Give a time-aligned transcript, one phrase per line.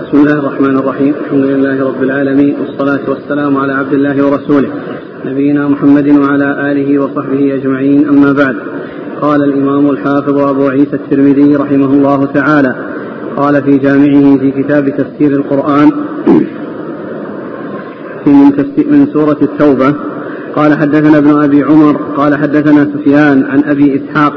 [0.00, 1.14] بسم الله الرحمن الرحيم.
[1.24, 4.68] الحمد لله رب العالمين والصلاة والسلام على عبد الله ورسوله
[5.24, 8.56] نبينا محمد وعلى آله وصحبه أجمعين أما بعد.
[9.20, 12.74] قال الإمام الحافظ أبو عيسى الترمذي رحمه الله تعالى
[13.36, 15.90] قال في جامعه في كتاب تفسير القرآن
[18.24, 18.52] في من,
[18.90, 19.94] من سورة التوبة
[20.56, 24.32] قال حدثنا ابن أبي عمر قال حدثنا سفيان عن أبي إسحاق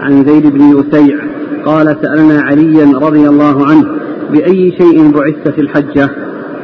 [0.00, 1.18] عن زيد بن يسيع
[1.64, 4.00] قال سألنا عليا رضي الله عنه
[4.32, 6.10] بأي شيء بعثت في الحجة؟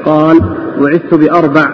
[0.05, 0.41] قال
[0.81, 1.71] بعثت بأربع.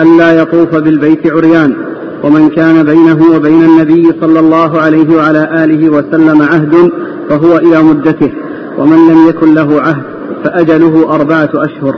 [0.00, 1.76] ألا يطوف بالبيت عريان.
[2.24, 6.90] ومن كان بينه وبين النبي صلى الله عليه وعلى آله وسلم عهد
[7.28, 8.32] فهو إلى مدته.
[8.78, 10.02] ومن لم يكن له عهد
[10.44, 11.94] فأجله أربعة أشهر.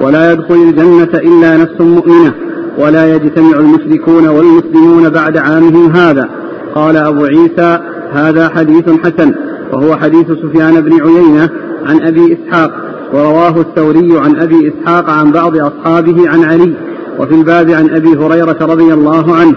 [0.00, 2.34] ولا يدخل الجنة إلا نفس مؤمنة.
[2.78, 6.28] ولا يجتمع المشركون والمسلمون بعد عامهم هذا.
[6.74, 7.78] قال أبو عيسى
[8.12, 9.34] هذا حديث حسن.
[9.72, 11.50] وهو حديث سفيان بن عيينة.
[11.86, 12.70] عن أبي إسحاق
[13.12, 16.74] ورواه الثوري عن أبي إسحاق عن بعض أصحابه عن علي
[17.18, 19.54] وفي الباب عن أبي هريرة رضي الله عنه.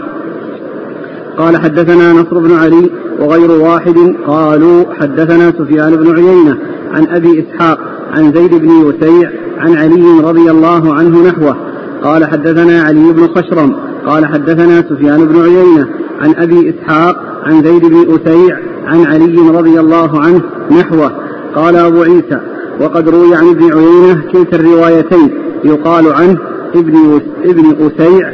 [1.37, 4.15] قال حدثنا نصر بن علي وغير واحد.
[4.27, 6.57] قالوا حدثنا سفيان بن عيينة
[6.91, 7.79] عن أبي إسحاق
[8.11, 11.57] عن زيد بن يسيع عن علي رضي الله عنه نحوه.
[12.03, 13.75] قال حدثنا علي بن خشرم.
[14.05, 15.87] قال حدثنا سفيان بن عيينة
[16.21, 17.15] عن أبي إسحاق
[17.45, 21.26] عن زيد بن أسيع عن علي رضي الله عنه نحوه.
[21.57, 22.39] قال أبو عيسى
[22.81, 25.29] وقد روي عن ابن عيينة كلتا الروايتين
[25.63, 26.37] يقال عنه
[26.75, 28.31] ابن ابن أسيع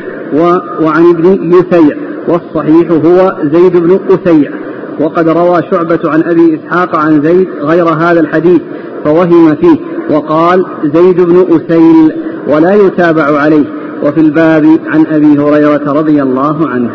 [0.81, 4.51] وعن ابن يسيع والصحيح هو زيد بن أسيع
[4.99, 8.61] وقد روى شعبة عن أبي إسحاق عن زيد غير هذا الحديث
[9.05, 9.77] فوهم فيه
[10.09, 12.11] وقال زيد بن أسيل
[12.47, 13.65] ولا يتابع عليه.
[14.03, 16.89] وفي الباب عن أبي هريرة رضي الله عنه.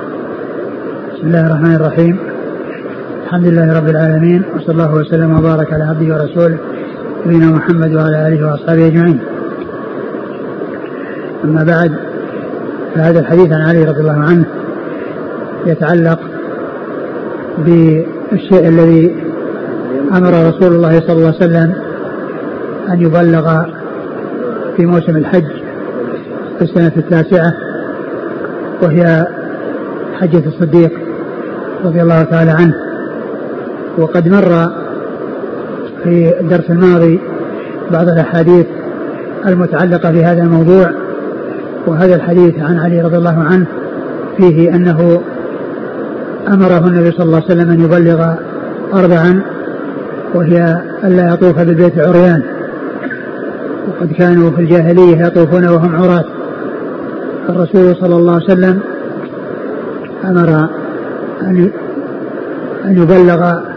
[1.15, 2.19] بسم الله الرحمن الرحيم.
[3.29, 6.59] الحمد لله رب العالمين وصلى الله وسلم وبارك على عبده ورسوله
[7.27, 9.21] نبينا محمد وعلى آله وأصحابه أجمعين.
[11.45, 11.93] أما بعد
[12.95, 14.45] فهذا الحديث عن علي رضي الله عنه
[15.67, 16.19] يتعلق
[17.59, 19.17] بالشيء الذي
[20.13, 21.73] أمر رسول الله صلى الله عليه وسلم
[22.93, 23.65] أن يبلغ
[24.77, 25.51] في موسم الحج
[26.59, 27.53] في السنة التاسعة
[28.83, 29.27] وهي
[30.21, 30.93] حجة الصديق
[31.85, 32.88] رضي الله تعالى عنه
[33.99, 34.73] وقد مر
[36.05, 37.21] في الدرس الماضي
[37.91, 38.67] بعض الأحاديث
[39.47, 40.91] المتعلقة في هذا الموضوع
[41.87, 43.67] وهذا الحديث عن علي رضي الله عنه
[44.37, 45.21] فيه أنه
[46.49, 48.35] أمره النبي صلى الله عليه وسلم أن يبلغ
[48.95, 49.43] أربعا
[50.35, 52.43] وهي ألا يطوف بالبيت عريان.
[53.89, 56.25] وقد كانوا في الجاهلية يطوفون وهم عراة.
[57.49, 58.81] الرسول صلى الله عليه وسلم
[60.25, 60.69] أمر
[61.43, 61.71] أن
[62.85, 63.68] أن يبلغ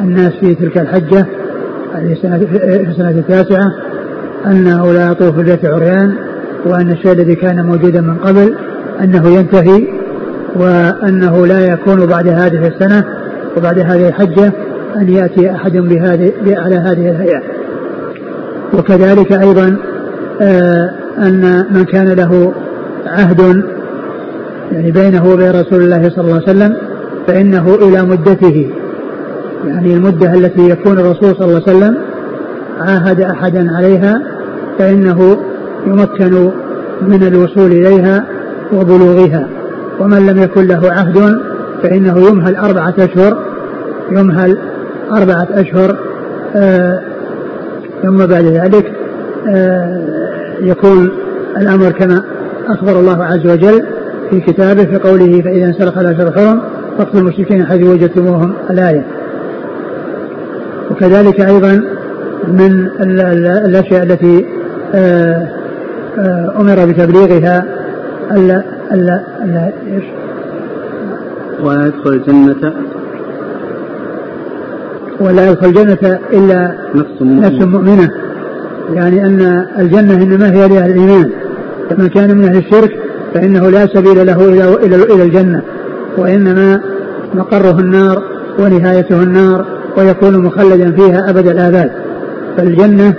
[0.00, 1.26] الناس في تلك الحجة
[1.92, 3.72] في السنة التاسعة
[4.46, 6.14] أنه لا يطوف البيت عريان
[6.66, 8.54] وأن الشيء الذي كان موجودا من قبل
[9.00, 9.86] أنه ينتهي
[10.56, 13.04] وأنه لا يكون بعد هذه السنة
[13.56, 14.52] وبعد هذه الحجة
[14.96, 17.42] أن يأتي أحد بهذه على هذه الهيئة.
[18.74, 19.76] وكذلك أيضا
[20.40, 22.52] آه، أن من كان له
[23.06, 23.62] عهد
[24.72, 26.76] يعني بينه وبين رسول الله صلى الله عليه وسلم
[27.26, 28.70] فإنه إلى مدته.
[29.66, 31.96] يعني المدة التي يكون الرسول صلى الله عليه وسلم
[32.80, 34.22] عاهد أحدا عليها
[34.78, 35.36] فإنه
[35.86, 36.50] يمكن
[37.02, 38.24] من الوصول إليها
[38.72, 39.48] وبلوغها.
[40.00, 41.38] ومن لم يكن له عهد
[41.82, 43.38] فإنه يمهل أربعة أشهر
[44.10, 44.58] يمهل
[45.12, 45.96] أربعة أشهر
[46.56, 47.00] آه
[48.02, 48.92] ثم بعد ذلك
[49.48, 50.02] آه
[50.60, 51.10] يكون
[51.56, 52.22] الأمر كما
[52.68, 53.82] أخبر الله عز وجل
[54.30, 56.60] في كتابه في قوله فإذا انسلخ الأشهر الحرم
[56.98, 59.04] فاقتلوا المشركين حيث وجدتموهم الآية.
[61.02, 61.82] وكذلك أيضا
[62.48, 62.88] من
[63.66, 64.46] الأشياء التي
[64.94, 65.48] آه،
[66.18, 67.64] آه، أمر بتبليغها
[68.32, 70.04] ألا ألا ألا إيش؟
[71.62, 72.72] ولا يدخل الجنة
[75.20, 78.10] ولا يدخل الجنة إلا نفس مؤمنة, نفس مؤمنة.
[78.94, 81.30] يعني أن الجنة إنما هي لأهل الإيمان.
[81.90, 82.90] فمن كان من أهل الشرك
[83.34, 85.62] فإنه لا سبيل له إلى إلى إلى الجنة.
[86.18, 86.80] وإنما
[87.34, 88.22] مقره النار
[88.58, 89.81] ونهايته النار.
[89.96, 91.90] ويكون مخلدا فيها أبد الآباد.
[92.56, 93.14] فالجنة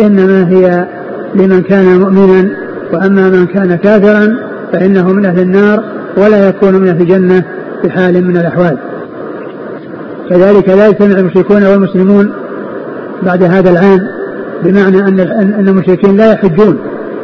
[0.00, 0.86] إنما هي
[1.34, 2.50] لمن كان مؤمنا
[2.92, 4.36] وأما من كان كافرا
[4.72, 5.84] فإنه من أهل النار
[6.16, 7.44] ولا يكون من أهل الجنة
[7.82, 8.78] في حال من الأحوال.
[10.30, 12.32] كذلك لا يجتمع المشركون والمسلمون
[13.22, 14.00] بعد هذا العام
[14.64, 16.78] بمعنى أن أن المشركين لا يحجون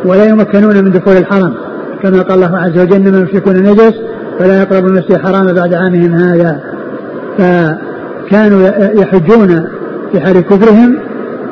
[0.05, 1.55] ولا يمكنون من دخول الحرم.
[2.03, 3.95] كما قال الله عز وجل إنما المشركون نجس
[4.39, 6.61] فلا يقربوا المسجد الحرام بعد عامهم هذا.
[8.27, 9.67] فكانوا يحجون
[10.13, 10.99] في حال كفرهم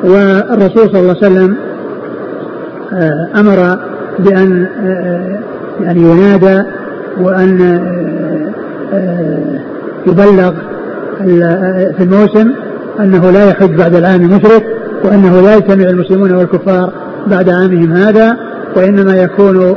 [0.03, 1.55] والرسول صلى الله عليه وسلم
[2.93, 3.77] آه، أمر
[4.19, 5.39] بأن آه،
[5.83, 6.63] يعني ينادى
[7.21, 7.79] وأن
[10.07, 10.53] يبلغ
[11.97, 12.51] في الموسم
[12.99, 14.63] أنه لا يحج بعد العام مشرك
[15.03, 16.93] وأنه لا يجتمع المسلمون والكفار
[17.27, 18.37] بعد عامهم هذا
[18.75, 19.75] وإنما يكون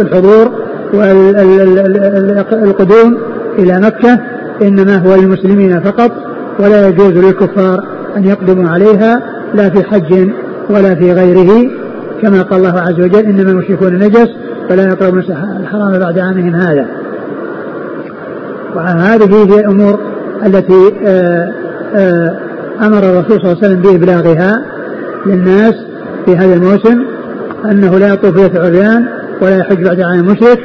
[0.00, 0.52] الحضور
[2.52, 3.18] والقدوم
[3.58, 4.18] إلى مكة
[4.62, 6.31] إنما هو للمسلمين فقط.
[6.58, 7.84] ولا يجوز للكفار
[8.16, 9.22] أن يقدموا عليها
[9.54, 10.30] لا في حج
[10.70, 11.70] ولا في غيره.
[12.22, 14.28] كما قال الله عز وجل إنما المشركون نجس
[14.68, 15.18] فلا يقربون
[15.60, 16.86] الحرام بعد عامهم هذا.
[18.76, 20.00] وهذه هي الأمور
[20.46, 21.52] التي آه،
[21.94, 22.36] آه،
[22.82, 24.62] أمر الرسول صلى الله عليه وسلم بإبلاغها
[25.26, 25.74] للناس
[26.26, 27.04] في هذا الموسم
[27.64, 29.06] أنه لا يطوف بيت عريان
[29.42, 30.58] ولا يحج بعد عام مشرك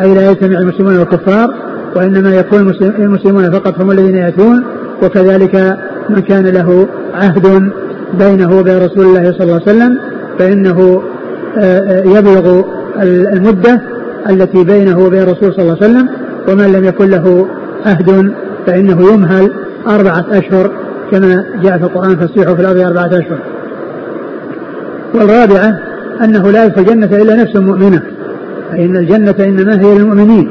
[0.00, 1.54] أي لا يجتمع المسلمون والكفار
[1.96, 4.64] وإنما يكون المسلمون فقط هم الذين يأتون
[5.02, 5.78] وكذلك
[6.08, 7.70] من كان له عهد
[8.18, 9.98] بينه وبين رسول الله صلى الله عليه وسلم
[10.38, 11.02] فإنه
[11.58, 12.62] آه، آه، يبلغ
[13.02, 13.80] المدة
[14.30, 16.08] التي بينه وبين الرسول صلى الله عليه وسلم
[16.48, 17.46] ومن لم يكن له
[17.86, 18.32] عهد
[18.66, 19.52] فإنه يمهل
[19.88, 20.70] أربعة أشهر
[21.10, 23.38] كما جاء في القرآن فسيحوا في الأرض أربعة أشهر.
[25.14, 25.78] والرابعة
[26.24, 28.02] أنه لا يدخل الجنة إلا نفس مؤمنة
[28.70, 30.50] فإن الجنة إنما هي للمؤمنين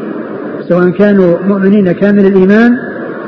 [0.69, 2.77] سواء كانوا مؤمنين كامل الإيمان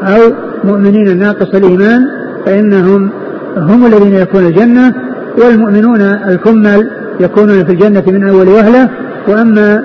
[0.03, 0.19] أو
[0.63, 2.01] مؤمنين ناقص الإيمان
[2.45, 3.09] فإنهم
[3.57, 4.93] هم الذين يكون الجنة
[5.37, 6.89] والمؤمنون الكمل
[7.19, 8.89] يكونون في الجنة من أول وهلة.
[9.27, 9.83] وأما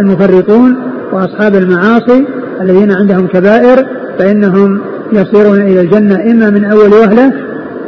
[0.00, 0.76] المفرطون
[1.12, 2.26] وأصحاب المعاصي
[2.60, 3.86] الذين عندهم كبائر
[4.18, 4.80] فإنهم
[5.12, 7.32] يصيرون إلى الجنة إما من أول وهلة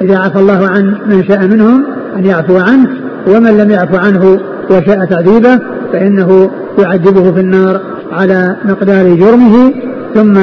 [0.02, 1.84] إذا عفى الله عن من شاء منهم
[2.16, 2.88] أن يعفو عنه
[3.26, 4.40] ومن لم يعفو عنه
[4.70, 5.58] وشاء تعذيبه
[5.92, 7.80] فإنه يعذبه في النار
[8.12, 9.72] على مقدار جرمه.
[10.14, 10.38] ثم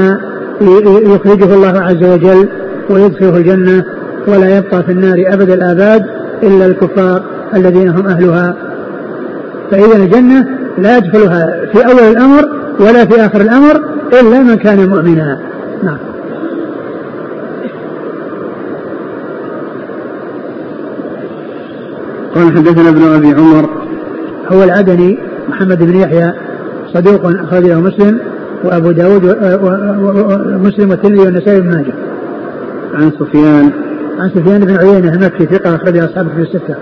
[1.13, 2.49] يخرجه الله عز وجل
[2.89, 3.85] ويدخله الجنة
[4.27, 6.05] ولا يبقى في النار أبد الآباد
[6.43, 7.23] إلا الكفار
[7.55, 8.55] الذين هم أهلها.
[9.71, 10.45] فإذا الجنة
[10.77, 12.49] لا يدخلها في أول الأمر
[12.79, 13.81] ولا في آخر الأمر
[14.21, 15.39] إلا من كان مؤمنا.
[15.83, 15.97] نعم.
[22.35, 23.69] قال حدثنا ابن أبي عمر.
[24.51, 25.19] هو العدني
[25.49, 26.33] محمد بن يحيى
[26.93, 28.32] صدوق اخرج له مسلم.
[28.63, 29.23] وأبو داود
[30.53, 31.93] ومسلم والترمذي والنسائي بن ماجه.
[32.93, 33.71] عن سفيان
[34.19, 36.75] عن سفيان بن عيينة المكي ثقة أخرج أصحابه في الستة.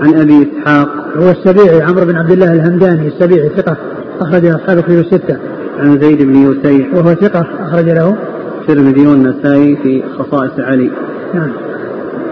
[0.00, 3.76] عن أبي إسحاق هو السبيعي عمرو بن عبد الله الهمداني السبيعي ثقة
[4.20, 5.36] أخرج أصحابه في الستة.
[5.78, 8.16] عن زيد بن يسيع وهو ثقة أخرج له
[8.60, 10.90] الترمذي والنسائي في خصائص علي.
[11.34, 11.50] نعم.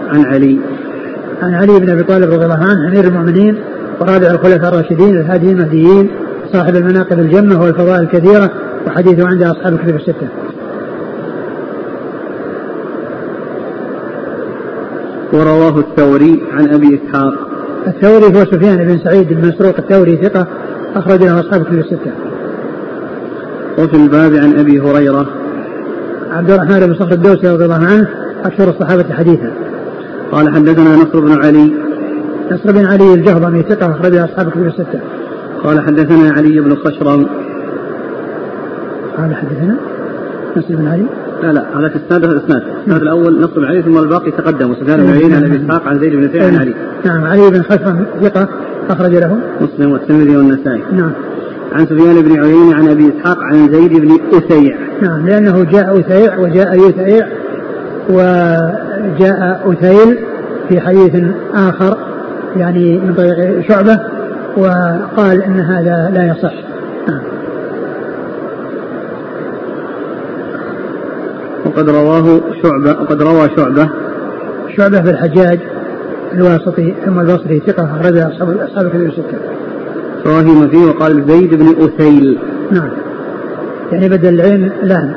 [0.09, 0.59] عن علي
[1.41, 3.55] عن علي بن أبي طالب رضي الله عنه أمير المؤمنين
[3.99, 6.09] ورابع الخلفاء الراشدين الهاديين المهديين
[6.53, 8.51] صاحب المناقب الجمة والفضائل الكثيرة
[8.87, 10.27] وحديثه عند أصحاب الكتب الستة.
[15.33, 17.33] ورواه الثوري عن أبي إسحاق.
[17.87, 20.47] الثوري هو سفيان بن سعيد بن مسروق الثوري ثقة
[20.95, 22.11] أخرج له أصحاب الكتب الستة.
[23.79, 25.25] وفي الباب عن أبي هريرة.
[26.31, 28.07] عبد الرحمن بن صخر الدوسي رضي الله عنه
[28.45, 29.51] أكثر الصحابة حديثا.
[30.31, 31.73] قال حدثنا نصر بن علي
[32.51, 34.99] نصر بن علي الجهضمي ثقة أخرج أصحاب كتب الستة.
[35.63, 37.27] قال حدثنا علي بن خشرم
[39.17, 39.75] قال حدثنا؟
[40.57, 41.05] نصر بن علي.
[41.43, 42.61] لا لا هذا في الاسناد الإسناد.
[42.77, 44.71] الإسناد الأول نصر بن علي ثم الباقي تقدم.
[44.71, 46.73] وسفيان بن عيينة عن أبي إسحاق عن زيد بن سعيد عن علي.
[47.05, 48.47] نعم علي بن خشرم ثقة
[48.89, 49.39] أخرج له.
[49.61, 50.83] مسلم والترمذي والنسائي.
[50.91, 51.11] نعم.
[51.71, 56.39] عن سفيان بن عيينة عن أبي إسحاق عن زيد بن أثيع نعم لأنه جاء أثيع
[56.39, 57.27] وجاء يثيع
[58.09, 60.17] وجاء أثيل
[60.69, 61.97] في حديث آخر
[62.55, 63.99] يعني من طريق شعبة
[64.57, 66.53] وقال إن هذا لا يصح
[71.65, 73.89] وقد رواه شعبة وقد روى شعبة
[74.77, 75.59] شعبة في الحجاج
[76.33, 79.37] الواسطي ثم البصري ثقة أخرج أصحاب أصحاب الكتب الستة.
[80.23, 82.39] فوهم فيه وقال زيد بن أثيل.
[82.71, 82.89] نعم.
[83.91, 85.15] يعني بدل العين لام.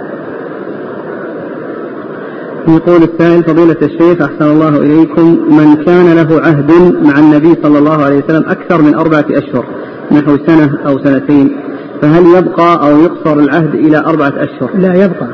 [2.68, 5.24] يقول السائل فضيلة الشيخ أحسن الله إليكم
[5.58, 6.70] من كان له عهد
[7.02, 9.64] مع النبي صلى الله عليه وسلم أكثر من أربعة أشهر
[10.12, 11.56] نحو سنة أو سنتين
[12.02, 15.26] فهل يبقى أو يقصر العهد إلى أربعة أشهر؟ لا يبقى.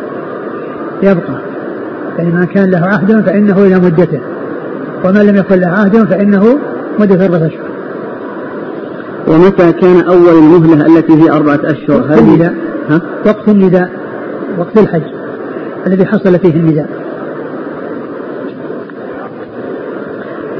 [1.02, 1.40] يبقى.
[2.18, 4.20] يعني من كان له عهد فإنه إلى مدته.
[5.04, 6.58] ومن لم يكن له عهد فإنه
[6.98, 7.70] مدة أربعة أشهر.
[9.28, 12.54] ومتى كان أول المهلة التي هي أربعة أشهر؟ وقت النداء.
[13.26, 13.90] وقت النداء.
[14.58, 15.02] وقت الحج
[15.86, 17.09] الذي حصل فيه النداء.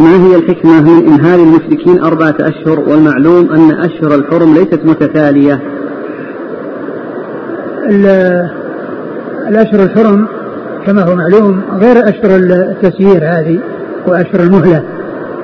[0.00, 5.61] ما هي الحكمة من إمهال المشركين أربعة أشهر؟ والمعلوم أن أشهر الحرم ليست متتالية.
[9.49, 10.26] الأشهر الحرم
[10.87, 13.59] كما هو معلوم غير أشهر التسيير هذه
[14.07, 14.83] وأشهر المهلة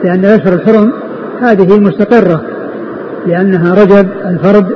[0.04, 0.92] لأن الأشهر الحرم
[1.40, 2.42] هذه مستقرة
[3.26, 4.66] لأنها رجب الفرد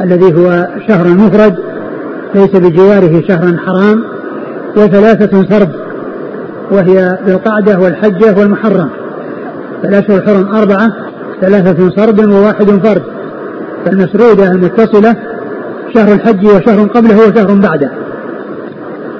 [0.00, 1.56] الذي هو شهر مفرد
[2.34, 4.04] ليس بجواره شهر حرام
[4.76, 5.87] وثلاثة فرد.
[6.70, 8.90] وهي ذو القعدة والحجة والمحرم.
[9.82, 10.92] فالأشهر الحرم أربعة
[11.40, 13.02] ثلاثة فرد وواحد فرد.
[13.84, 15.16] فالمسرودة المتصلة
[15.94, 17.90] شهر الحج وشهر قبله وشهر بعده.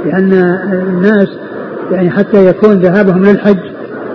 [0.04, 0.32] لأن
[0.72, 1.28] الناس
[1.92, 3.58] يعني حتى يكون ذهابهم للحج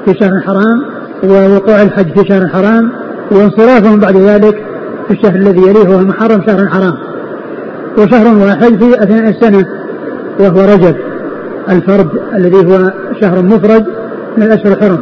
[0.06, 0.84] في شهر حرام
[1.24, 2.92] ووقوع الحج في شهر حرام
[3.32, 4.56] وانصرافهم بعد ذلك
[5.08, 6.94] في الشهر الذي يليه وهو المحرم شهر حرام.
[7.98, 9.66] وشهر واحد في أثناء السنة
[10.40, 10.96] وهو رجب.
[11.70, 12.92] الفرد الذي هو
[13.22, 13.86] شهر مفرد
[14.38, 15.00] من الأشهر الحرم.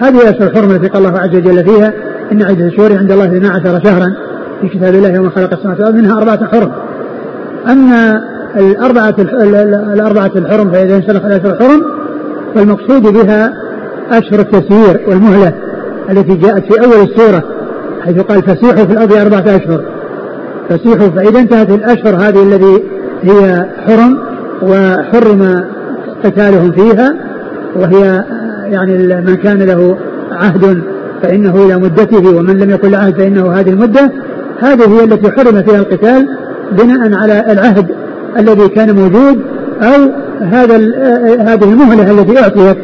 [0.00, 1.92] هذه الأشهر الحرم التي قال الله عز وجل فيها
[2.32, 4.14] إن عدة الشهور عند الله 12 شهرا
[4.60, 6.72] في كتاب الله يوم خلق السماوات والأرض منها أربعة حرم.
[7.68, 8.22] أما
[8.56, 9.14] الأربعة
[9.92, 11.82] الأربعة الحرم فإذا انسلخ الأشهر الحرم
[12.54, 13.52] فالمقصود بها
[14.10, 15.52] أشهر التسيير والمهلة
[16.10, 17.42] التي جاءت في أول السورة
[18.04, 19.84] حيث قال فسيحوا في الأرض أربعة أشهر.
[20.68, 22.82] فسيحوا فإذا انتهت الأشهر هذه الذي
[23.22, 24.18] هي حرم
[24.62, 25.64] وحرم
[26.24, 27.14] قتالهم فيها
[27.76, 28.24] وهي
[28.68, 29.96] يعني من كان له
[30.32, 30.82] عهد
[31.22, 34.12] فإنه إلى مدته ومن لم يكن له عهد فإنه هذه المدة.
[34.60, 36.28] هذه هي التي حرم فيها القتال
[36.72, 37.86] بناء على العهد
[38.38, 39.42] الذي كان موجود
[39.82, 40.10] أو
[40.40, 40.76] هذا
[41.40, 42.76] هذه المهلة التي أعطيت.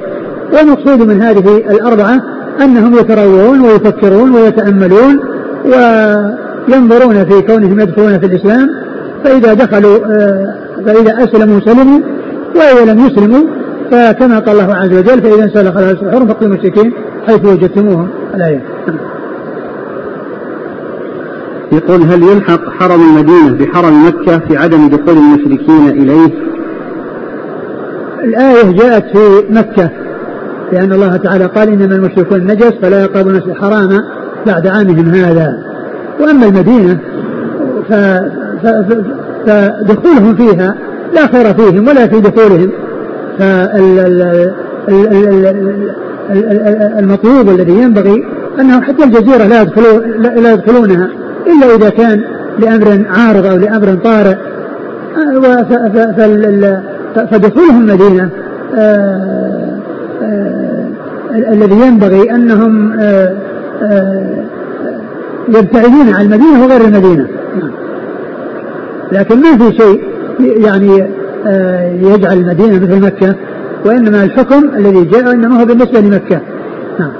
[0.52, 2.22] والمقصود من هذه الأربعة
[2.64, 5.20] أنهم يتروون ويفكرون ويتأملون
[5.64, 8.68] وينظرون في كونهم يدخلون في الإسلام.
[9.24, 9.98] فإذا دخلوا
[10.86, 12.00] فإذا أسلموا سلموا
[12.54, 13.44] وإذا لم يسلموا
[13.90, 16.92] فكما قال الله عز وجل فإذا انسلخ الحرم فاقتلوا المشركين
[17.26, 18.62] حيث وجدتموهم الآية
[21.72, 26.30] يقول هل يلحق حرم المدينة بحرم مكة في عدم دخول المشركين إليه؟
[28.24, 29.90] الآية جاءت في مكة
[30.72, 33.88] لأن الله تعالى قال إنما المشركون نجس فلا يقربون الحرام
[34.46, 35.62] بعد عامهم هذا
[36.20, 36.98] وأما المدينة.
[39.46, 40.74] فدخولهم فيها
[41.14, 42.70] لا خير فيهم ولا في دخولهم.
[46.98, 48.24] فالمطلوب الذي ينبغي
[48.60, 50.02] أنه حتى الجزيرة لا يدخلون
[50.42, 51.08] لا يدخلونها
[51.46, 52.22] إلا إذا كان
[52.58, 54.36] لأمر عارض أو لأمر طارئ.
[57.30, 58.30] فدخولهم المدينة
[58.74, 59.78] آه،
[60.22, 60.88] آه،
[61.52, 63.34] الذي ينبغي أنهم آه،
[65.48, 67.26] يبتعدون عن المدينة وغير المدينة.
[69.12, 70.02] لكن ما في شيء
[70.40, 71.08] يعني
[72.02, 73.34] يجعل المدينة مثل مكة
[73.84, 76.40] وإنما الحكم الذي جاء إنما هو بالنسبة لمكة.
[76.98, 77.12] نعم.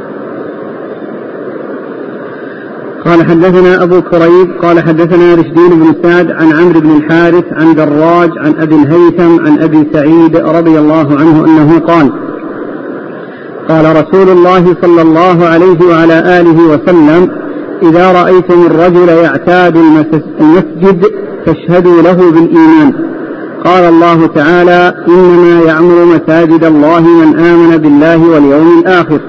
[3.04, 8.30] قال حدثنا أبو كريب قال حدثنا رشدين بن سعد عن عمرو بن الحارث عن دراج
[8.38, 12.12] عن أبي الهيثم عن أبي سعيد رضي الله عنه أنه قال
[13.68, 17.30] قال رسول الله صلى الله عليه وعلى آله وسلم
[17.82, 21.06] إذا رأيتم الرجل يعتاد المسجد
[21.48, 22.92] فاشهدوا له بالإيمان.
[23.64, 29.20] قال الله تعالى إنما يعمر مساجد الله من آمن بالله واليوم الآخر.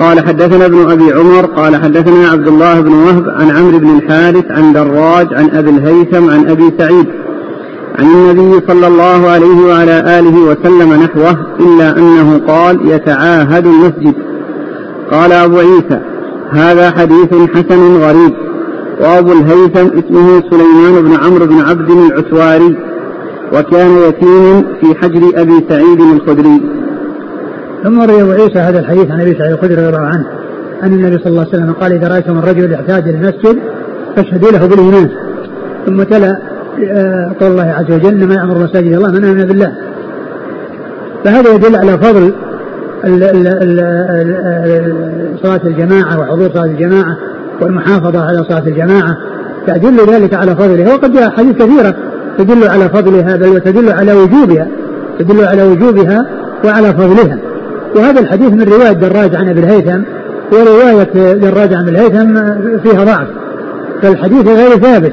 [0.00, 4.44] قال حدثنا ابن أبي عمر قال حدثنا عبد الله بن وهب عن عمرو بن الحارث
[4.50, 7.06] عن دراج عن أبي الهيثم عن أبي سعيد.
[7.98, 14.14] عن النبي صلى الله عليه وعلى آله وسلم نحوه إلا أنه قال يتعاهد المسجد.
[15.12, 16.00] قال أبو عيسى
[16.50, 18.49] هذا حديث حسن غريب.
[19.00, 22.76] وابو الهيثم اسمه سليمان بن عمرو بن عبد العتواري
[23.52, 26.62] وكان يتيما في حجر أبي سعيد الخدري.
[27.84, 30.26] ثم روي أبو عيسى هذا الحديث عن أبي سعيد الخدري رضي الله عنه
[30.82, 33.58] أن النبي صلى الله عليه وسلم قال إذا رأيتم الرجل يحتاج إلى المسجد
[34.16, 35.08] فاشهدوا له بالإيمان.
[35.86, 36.38] ثم تلا
[36.90, 39.72] آه، قول الله عز وجل إنما يعمر مساجد الله من امن بالله.
[41.24, 42.32] فهذا يدل على فضل
[45.42, 47.16] صلاة الجماعة وحضور صلاة الجماعة
[47.60, 49.16] والمحافظة على صلاة الجماعة
[49.66, 51.94] تدل ذلك على فضلها وقد جاء حديث كثيرة
[52.38, 54.68] تدل على فضلها بل وتدل على وجوبها
[55.18, 56.26] تدل على وجوبها
[56.64, 57.38] وعلى فضلها.
[57.96, 60.00] وهذا الحديث من رواية دراج عن أبي الهيثم
[60.52, 62.34] ورواية دراج عن أبي الهيثم
[62.78, 63.26] فيها ضعف
[64.02, 65.12] فالحديث غير ثابت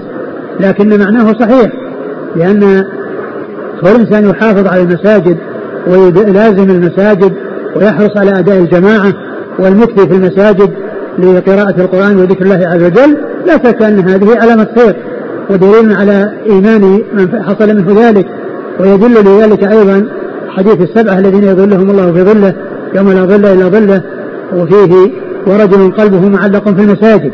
[0.59, 1.71] لكن معناه صحيح
[2.35, 2.85] لأن
[3.81, 5.37] كل إنسان يحافظ على المساجد
[5.87, 7.33] ويلازم المساجد
[7.75, 9.13] ويحرص على أداء الجماعة
[9.59, 10.69] والمكثي في المساجد
[11.19, 14.95] لقراءة القرآن وذكر الله عز وجل لا شك أن هذه علامة خير
[15.49, 18.27] ودليل على إيمان من حصل منه ذلك
[18.79, 20.07] ويدل لذلك أيضا
[20.49, 22.53] حديث السبعة الذين يظلهم الله في ظله
[22.95, 24.01] يوم لا ظل إلا ظله
[24.55, 25.11] وفيه
[25.47, 27.31] ورجل قلبه معلق في المساجد.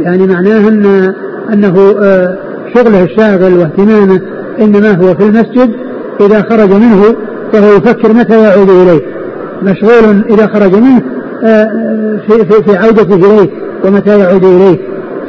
[0.00, 1.14] يعني معناه أن
[1.52, 2.38] أنه آه،
[2.74, 4.20] شغله الشاغل واهتمامه
[4.60, 5.70] إنما هو في المسجد
[6.20, 7.02] إذا خرج منه
[7.52, 9.00] فهو يفكر متى يعود إليه.
[9.62, 11.02] مشغول إذا خرج منه
[12.26, 13.50] في, في, في عودته إليه
[13.84, 14.78] ومتى يعود إليه.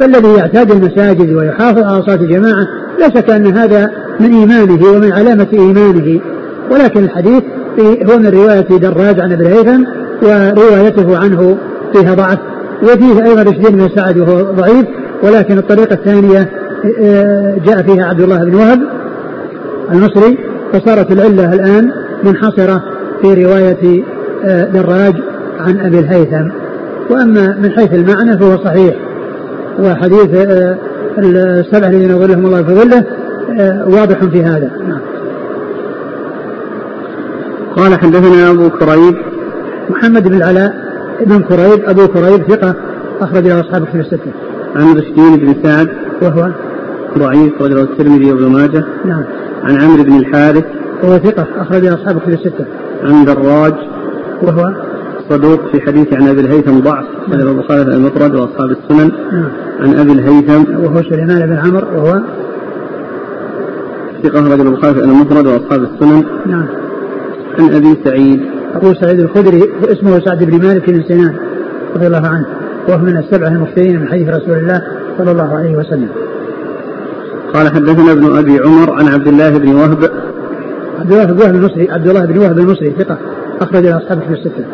[0.00, 2.66] فالذي يعتاد المساجد ويحافظ على صلاة الجماعة
[2.98, 3.90] لا شك أن هذا
[4.20, 6.20] من إيمانه ومن علامة إيمانه.
[6.70, 7.42] ولكن الحديث
[7.80, 9.82] هو من رواية دراج عن ابن الهيثم
[10.22, 11.56] وروايته عنه
[11.92, 12.38] فيها ضعف.
[12.82, 14.86] وفيه أيضا رشدين بن سعد وهو ضعيف.
[15.22, 16.48] ولكن الطريقة الثانية
[17.00, 18.80] آه، جاء فيها عبد الله بن وهب
[19.92, 20.38] المصري
[20.72, 21.90] فصارت العلة الآن
[22.24, 22.82] منحصرة
[23.22, 24.02] في رواية
[24.44, 25.14] آه، دراج
[25.62, 26.48] عن أبي الهيثم
[27.10, 28.94] وأما من حيث المعنى فهو صحيح
[29.78, 30.76] وحديث آه،
[31.18, 33.04] السبع الذين يظلهم الله في ظله
[33.86, 35.00] واضح في هذا نعم.
[37.76, 39.16] قال حدثنا أبو كريب
[39.90, 40.74] محمد بن العلاء
[41.26, 42.74] بن كريب أبو كريب ثقة
[43.20, 44.32] أخرج له أصحاب كتب الستة.
[44.76, 45.88] عن رشدين بن سعد
[46.22, 46.50] وهو
[47.18, 48.84] ضعيف رجال الترمذي وابن ماجه.
[49.04, 49.24] نعم.
[49.64, 50.64] عن عمرو بن الحارث
[51.02, 52.64] وهو ثقة أخرج له أصحاب كتب الستة.
[53.04, 53.74] عن دراج
[54.42, 54.72] وهو
[55.32, 57.48] صدوق في حديث عن أبي الهيثم ضعف نعم.
[57.48, 59.48] البخاري المفرد وأصحاب السنن نعم.
[59.80, 62.20] عن أبي الهيثم وهو سليمان بن عمرو وهو
[64.22, 66.66] ثقة رجال البخاري المفرد وأصحاب السنن نعم
[67.58, 68.40] عن أبي سعيد
[68.74, 71.34] أبو سعيد الخدري اسمه سعد بن مالك بن سنان
[71.96, 72.46] رضي الله عنه
[72.88, 74.82] وهو من السبعة المكثرين من حديث رسول الله
[75.18, 76.08] صلى الله عليه وسلم.
[77.54, 80.10] قال حدثنا ابن أبي عمر عن عبد الله بن وهب
[81.00, 83.18] عبد الله بن وهب المصري عبد الله بن وهب المصري ثقة
[83.60, 84.64] أخرج له أصحاب في الستة.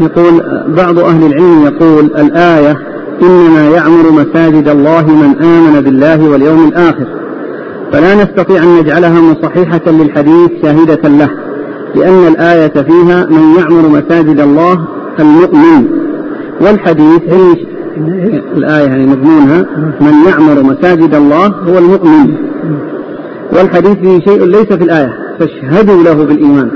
[0.00, 0.42] يقول
[0.76, 2.76] بعض أهل العلم يقول الآية
[3.22, 7.06] إنما يعمر مساجد الله من آمن بالله واليوم الآخر.
[7.92, 11.30] فلا نستطيع أن نجعلها مصححة للحديث شاهدة له
[11.94, 14.84] لأن الآية فيها من يعمر مساجد الله
[15.20, 15.86] المؤمن.
[16.60, 17.22] والحديث
[18.56, 19.66] الآية يعني مضمونها
[20.00, 22.34] من يعمر مساجد الله هو المؤمن.
[23.52, 26.70] والحديث فيه شيء ليس في الآية فاشهدوا له بالإيمان.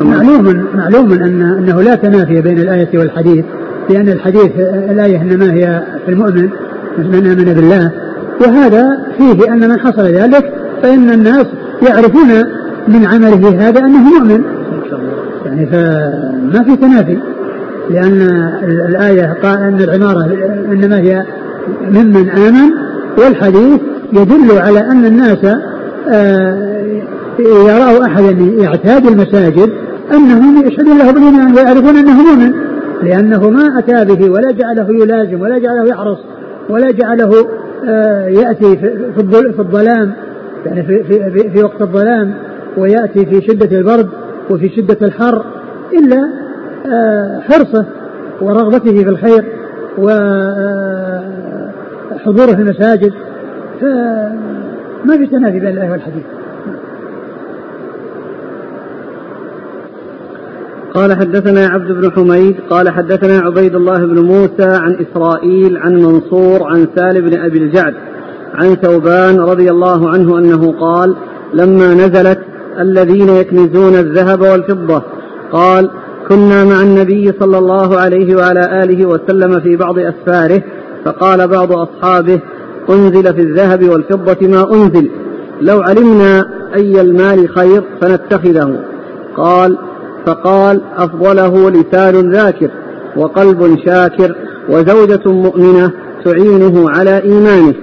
[0.00, 3.44] معلوم معلوم أن أنه لا تنافي بين الآية والحديث
[3.90, 4.50] لأن الحديث
[4.90, 6.48] الآية إنما هي في المؤمن
[6.98, 7.90] من آمن بالله.
[8.40, 11.46] وهذا فيه أن من حصل ذلك فإن الناس
[11.88, 12.28] يعرفون
[12.88, 14.42] من عمله هذا أنه مؤمن.
[15.46, 17.18] يعني فما في تنافي
[17.90, 18.22] لأن
[18.88, 20.24] الآية قال أن العمارة
[20.72, 21.24] إنما هي
[21.90, 22.70] ممن آمن
[23.18, 23.80] والحديث
[24.12, 25.38] يدل على أن الناس
[27.40, 28.30] آه، يراه أحدا
[28.62, 29.70] يعتاد المساجد
[30.14, 32.52] أنهم يشهدون له بالإيمان ويعرفون أنه مؤمن
[33.02, 36.18] لأنه ما أتى به ولا جعله يلازم ولا جعله يحرص
[36.68, 37.48] ولا جعله
[37.88, 38.76] آه، يأتي
[39.16, 40.12] في الظلام
[40.66, 42.34] يعني في, في, في وقت الظلام
[42.76, 44.08] ويأتي في شدة البرد
[44.50, 45.44] وفي شدة الحر
[45.98, 46.30] إلا
[46.86, 47.86] آه، حرصه
[48.40, 49.44] ورغبته في الخير
[49.98, 50.16] وحضوره
[52.56, 53.12] في المساجد.
[53.80, 56.22] فما في تنافي بين الآية والحديث.
[60.96, 66.62] قال حدثنا عبد بن حميد قال حدثنا عبيد الله بن موسى عن إسرائيل عن منصور
[66.62, 67.94] عن سالم بن أبي الجعد
[68.54, 71.16] عن ثوبان رضي الله عنه أنه قال
[71.54, 72.38] لما نزلت
[72.80, 75.02] الذين يكنزون الذهب والفضة
[75.52, 75.90] قال
[76.28, 80.62] كنا مع النبي صلى الله عليه وعلى آله وسلم في بعض أسفاره
[81.04, 82.40] فقال بعض أصحابه
[82.90, 85.10] أنزل في الذهب والفضة ما أنزل
[85.60, 88.80] لو علمنا أي المال خير فنتخذه
[89.36, 89.78] قال
[90.26, 92.70] فقال أفضله لسان ذاكر
[93.16, 94.36] وقلب شاكر
[94.68, 95.92] وزوجة مؤمنة
[96.24, 97.74] تعينه على إيمانه.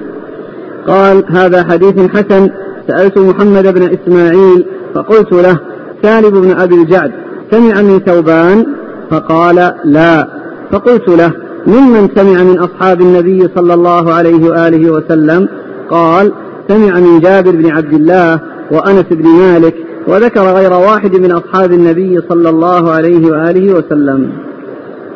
[0.87, 2.49] قال هذا حديث حسن
[2.87, 5.59] سألت محمد بن إسماعيل فقلت له
[6.03, 7.11] سالم بن أبي الجعد
[7.51, 8.65] سمع من ثوبان؟
[9.11, 10.27] فقال لا.
[10.71, 11.33] فقلت له
[11.67, 15.47] ممن سمع من أصحاب النبي صلى الله عليه وآله وسلم؟
[15.89, 16.33] قال
[16.67, 18.39] سمع من جابر بن عبد الله
[18.71, 19.75] وأنس بن مالك
[20.07, 24.31] وذكر غير واحد من أصحاب النبي صلى الله عليه وآله وسلم.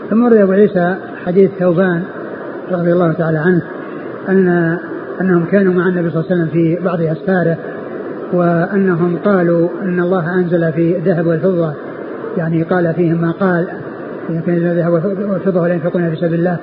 [0.10, 0.95] ثم روي أبو عيسى
[1.26, 2.04] حديث ثوبان
[2.71, 3.62] رضي الله تعالى عنه
[4.30, 4.78] أن
[5.21, 7.58] أنهم كانوا مع النبي صلى الله عليه وسلم في بعض أسفاره
[8.34, 11.73] وأنهم قالوا أن الله أنزل في الذهب والفضة.
[12.38, 13.67] يعني قال فيهم ما قال
[14.30, 14.93] يمكن الذهب
[15.30, 16.58] والفضة ولا ينفقون في سبيل الله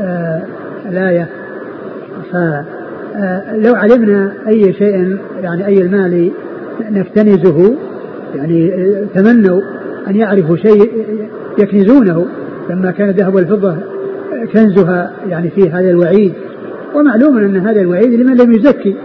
[0.00, 0.42] آه
[0.88, 1.28] الآية.
[2.32, 6.30] فلو آه، علمنا أي شيء يعني أي المال
[6.80, 7.74] نكتنزه
[8.34, 8.72] يعني
[9.14, 9.60] تمنوا
[10.08, 11.06] أن يعرفوا شيء
[11.58, 12.26] يكنزونه.
[12.70, 13.76] لما كان الذهب والفضة
[14.52, 16.32] كنزها يعني في هذا الوعيد.
[16.94, 18.96] ومعلوم أن هذا الوعيد لمن لم يزكي.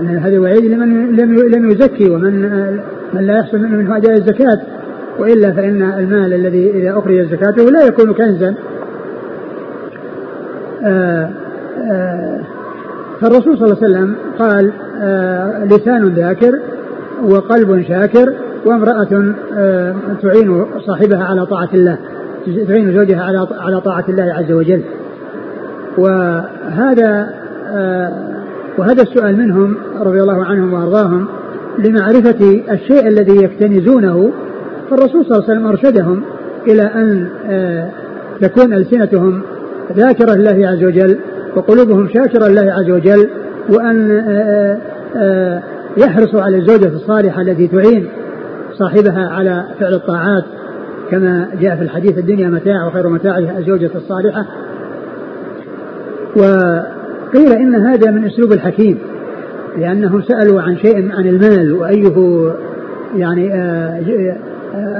[0.00, 1.16] أن هذا الوعيد لمن
[1.50, 2.10] لم يزكي.
[2.10, 2.42] ومن
[3.14, 4.60] من لا يحصل منه أداء الزكاة.
[5.18, 8.54] وإلا فإن المال الذي إذا أخرج زكاته لا يكون كنزا.
[10.84, 11.30] آه،
[11.90, 12.40] آه،
[13.20, 16.58] فالرسول صلى الله عليه وسلم قال آه لسان ذاكر
[17.24, 18.34] وقلب شاكر
[18.66, 21.98] وامرأة آه تعين صاحبها على طاعة الله
[22.68, 24.82] تعين زوجها على على طاعة الله عز وجل.
[25.98, 27.28] وهذا
[27.74, 28.12] آه
[28.78, 31.26] وهذا السؤال منهم رضي الله عنهم وأرضاهم
[31.78, 34.32] لمعرفة الشيء الذي يكتنزونه
[34.90, 36.22] فالرسول صلى الله عليه وسلم أرشدهم
[36.66, 37.90] إلى أن آه
[38.40, 39.42] تكون ألسنتهم
[39.96, 41.18] ذاكرة لله عز وجل
[41.56, 43.28] وقلوبهم شاكرة لله عز وجل
[43.70, 44.22] وأن
[45.98, 48.08] آه، آه، يحرصوا على الزوجة الصالحة التي تعين
[48.78, 50.44] صاحبها على فعل الطاعات
[51.10, 54.46] كما جاء في الحديث الدنيا متاع وخير متاعها الزوجة الصالحة.
[56.36, 58.98] وقيل إن هذا من أسلوب الحكيم
[59.78, 62.52] لأنهم سألوا عن شيء عن المال وأيه
[63.16, 64.00] يعني آه،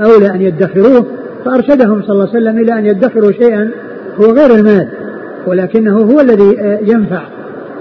[0.05, 1.07] أولى أن يدخروه
[1.45, 3.71] فأرشدهم صلى الله عليه وسلم إلى أن يدخروا شيئا
[4.21, 4.89] هو غير المال
[5.47, 7.23] ولكنه هو الذي آه، ينفع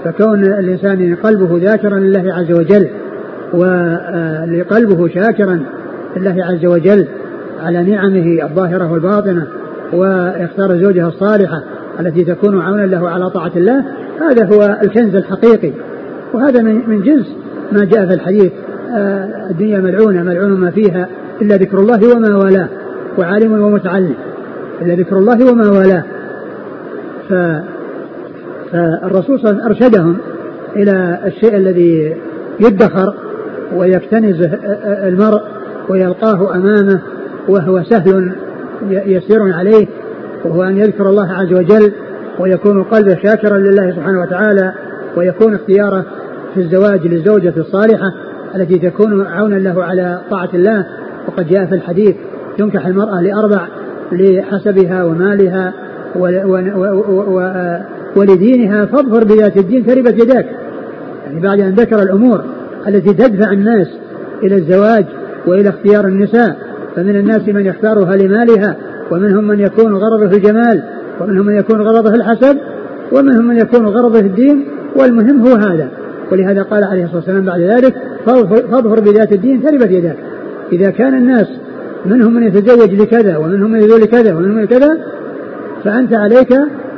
[0.04, 2.88] فكون الإنسان قلبه ذاكرا لله عز وجل.
[3.54, 5.60] وقلبه شاكرا
[6.16, 7.06] لله عز وجل
[7.62, 9.46] على نعمه الظاهرة والباطنة
[9.92, 11.62] ويختار زوجها الصالحة
[12.00, 13.84] التي تكون عونا له على طاعة الله
[14.20, 15.72] هذا هو الكنز الحقيقي.
[16.34, 17.26] وهذا من جنس
[17.72, 18.52] ما جاء في الحديث
[18.96, 21.08] آه، الدنيا ملعونة ملعون ما فيها
[21.42, 22.68] إلا ذكر الله وما والاه
[23.18, 24.14] وعالم ومتعلم
[24.82, 26.04] إلا ذكر الله وما والاه.
[27.28, 27.32] ف
[28.72, 30.16] فالرسول صلى الله عليه وسلم أرشدهم
[30.76, 32.16] إلى الشيء الذي
[32.60, 33.14] يدخر
[33.74, 34.50] ويكتنزه
[35.08, 35.42] المرء
[35.88, 37.00] ويلقاه أمامه
[37.48, 38.32] وهو سهل
[38.90, 39.86] يسير عليه
[40.44, 41.92] وهو أن يذكر الله عز وجل
[42.38, 44.72] ويكون قلبه شاكرا لله سبحانه وتعالى
[45.16, 46.04] ويكون اختياره
[46.54, 48.12] في الزواج للزوجة الصالحة
[48.54, 50.86] التي تكون عونا له على طاعة الله.
[51.28, 52.16] وقد جاء في الحديث
[52.58, 53.66] تنكح المرأة لأربع
[54.12, 55.72] لحسبها ومالها
[58.16, 60.46] ولدينها فاظفر بذات الدين تربت يداك.
[61.26, 62.44] يعني بعد أن ذكر الأمور
[62.88, 63.86] التي تدفع الناس
[64.42, 65.04] إلى الزواج
[65.46, 66.56] وإلى اختيار النساء.
[66.96, 68.76] فمن الناس من يختارها لمالها
[69.10, 70.82] ومنهم من يكون غرضه الجمال
[71.20, 72.56] ومنهم من يكون غرضه الحسب
[73.12, 74.64] ومنهم من يكون غرضه الدين.
[74.96, 75.88] والمهم هو هذا.
[76.32, 77.94] ولهذا قال عليه الصلاة والسلام بعد ذلك
[78.26, 80.16] فاظفر بذات الدين تربت يداك.
[80.72, 81.46] إذا كان الناس
[82.06, 84.98] منهم من يتزوج لكذا ومنهم من يزوج لكذا ومنهم من كذا
[85.84, 86.52] فأنت عليك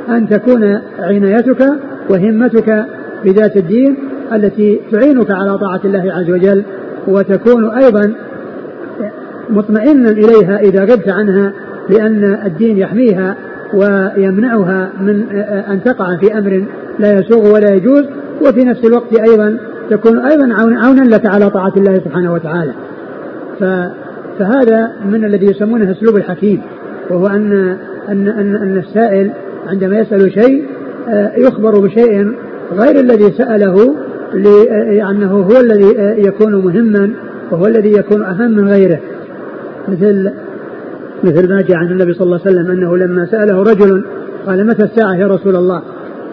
[0.09, 1.65] أن تكون عنايتك
[2.09, 2.85] وهمتك
[3.25, 3.97] بذات الدين
[4.33, 6.63] التي تعينك على طاعة الله عز وجل
[7.07, 8.13] وتكون أيضا
[9.49, 11.53] مطمئنا إليها إذا غبت عنها
[11.89, 13.35] لأن الدين يحميها
[13.73, 15.23] ويمنعها من
[15.71, 16.65] أن تقع في أمر
[16.99, 18.05] لا يسوغ ولا يجوز
[18.41, 19.57] وفي نفس الوقت أيضا
[19.89, 22.71] تكون أيضا عونا لك على طاعة الله سبحانه وتعالى.
[24.39, 26.61] فهذا من الذي يسمونه أسلوب الحكيم
[27.09, 27.77] وهو ان
[28.09, 29.31] ان ان, أن السائل
[29.67, 30.65] عندما يسأل شيء
[31.09, 32.31] آه، يخبر بشيء
[32.71, 33.95] غير الذي سأله
[34.33, 35.95] لأنه هو الذي
[36.27, 37.11] يكون مهما
[37.51, 38.99] وهو الذي يكون أهم من غيره.
[39.87, 40.31] مثل
[41.23, 44.05] مثل ما جاء عن النبي صلى الله عليه وسلم أنه لما سأله رجل
[44.45, 45.81] قال متى الساعة يا رسول الله؟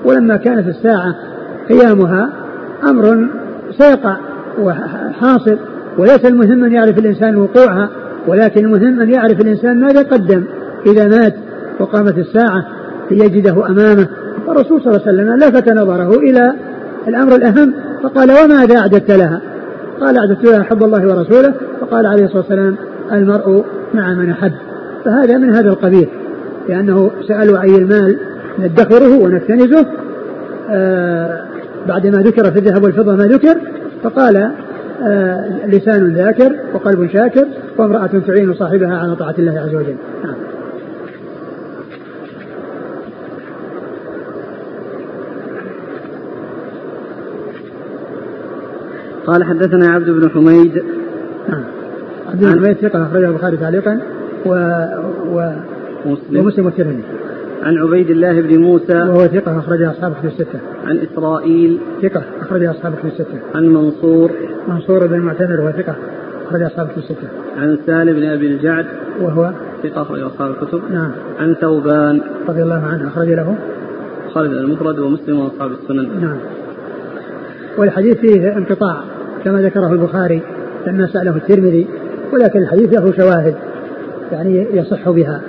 [0.05, 1.15] ولما كانت الساعة
[1.69, 2.33] قيامها
[2.89, 3.29] أمر
[3.79, 4.17] سيقع
[4.61, 5.59] وحاصل.
[5.99, 7.91] وليس المهم أن يعرف الإنسان وقوعها
[8.27, 10.45] ولكن المهم أن يعرف الإنسان ماذا قدم.
[10.87, 11.35] إذا مات
[11.81, 12.67] وقامت الساعة
[13.11, 14.09] ليجده أمامه.
[14.47, 16.55] والرسول صلى الله عليه وسلم لفت نظره إلى
[17.09, 19.41] الأمر الأهم فقال وماذا أعددت لها؟
[20.01, 22.77] قال أعددت لها حب الله ورسوله فقال عليه الصلاة والسلام
[23.13, 23.65] المرء
[23.95, 24.53] مع من أحب.
[25.05, 26.09] فهذا من هذا القبيل
[26.69, 28.19] لأنه سألوا أي المال
[28.59, 29.87] ندخره ونكتنزه
[30.71, 31.45] آه
[31.89, 33.57] بعدما ذكر في الذهب والفضة ما ذكر
[34.03, 34.51] فقال
[35.03, 37.47] آه لسان ذاكر وقلب شاكر
[37.79, 39.97] وامرأة تعين صاحبها على طاعة الله عز وجل.
[40.25, 40.35] نعم.
[49.27, 50.83] قال حدثنا عبد بن حميد
[52.29, 54.01] عبد بن حميد ثقة أخرجه البخاري تعليقا
[54.47, 54.51] و,
[55.33, 55.53] و
[56.07, 57.03] ومسلم ومسلم والترمذي
[57.63, 60.61] عن عبيد الله بن موسى وهو ثقة أخرجه أصحاب كتب الستة.
[60.85, 63.39] عن إسرائيل ثقة أخرجه أصحاب كتب الستة.
[63.55, 64.31] عن منصور
[64.69, 65.97] منصور بن المعتمر وهو ثقة
[66.47, 67.29] أخرج أصحاب كتب الستة.
[67.57, 68.87] عن سالم بن أبي الجعد
[69.21, 70.81] وهو ثقة أخرج أصحاب الكتب.
[70.91, 71.11] نعم.
[71.39, 73.57] عن ثوبان رضي الله عنه أخرج له
[74.35, 76.21] خالد المفرد ومسلم وأصحاب السنن.
[76.21, 76.39] نعم.
[77.79, 78.97] والحديث فيه انقطاع
[79.47, 80.43] كما ذكره البخاري
[80.87, 81.87] لما سأله الترمذي
[82.33, 83.55] ولكن الحديث له شواهد
[84.33, 85.41] يعني يصح بها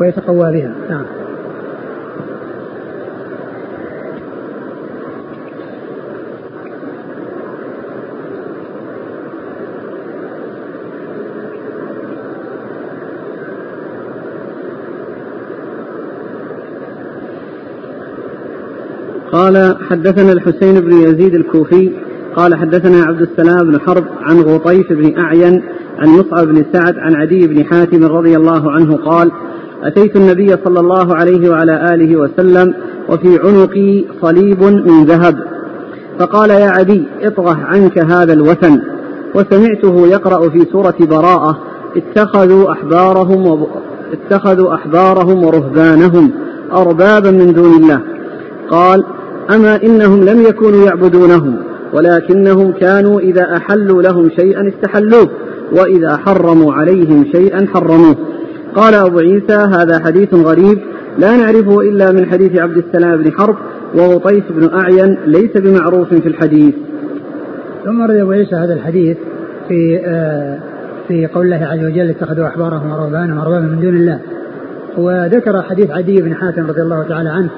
[0.00, 0.74] ويتقوى بها.
[0.90, 1.04] نعم.
[19.32, 22.05] قال حدثنا الحسين بن يزيد الكوفي
[22.36, 25.62] قال حدثنا عبد السلام بن حرب عن غطيف بن أعين
[25.98, 29.30] عن مصعب بن سعد عن عدي بن حاتم رضي الله عنه قال
[29.82, 32.74] أتيت النبي صلى الله عليه وعلى آله وسلم
[33.08, 35.36] وفي عنقي صليب من ذهب.
[36.18, 38.80] فقال يا عدي اطرح عنك هذا الوثن.
[39.34, 41.58] وسمعته يقرأ في سورة براءة
[41.96, 43.68] اتخذوا أحبارهم و...
[44.12, 46.32] اتخذوا أحبارهم ورهبانهم
[46.72, 48.00] أربابا من دون الله.
[48.70, 49.04] قال
[49.54, 51.56] أما إنهم لم يكونوا يعبدونهم.
[51.96, 55.28] ولكنهم كانوا إذا أحلوا لهم شيئا استحلوه
[55.72, 58.16] وإذا حرموا عليهم شيئا حرموه.
[58.74, 60.78] قال أبو عيسى هذا حديث غريب
[61.18, 63.56] لا نعرفه إلا من حديث عبد السلام بن حرب
[63.94, 66.74] وغطيس بن أعين ليس بمعروف في الحديث.
[67.84, 69.16] ثم رد أبو عيسى هذا الحديث
[69.68, 70.58] في آه
[71.08, 74.20] في قول الله عز وجل اتخذوا أحبارهم ورهبانهم أربابا من دون الله.
[74.98, 77.48] وذكر حديث عدي بن حاتم رضي الله تعالى عنه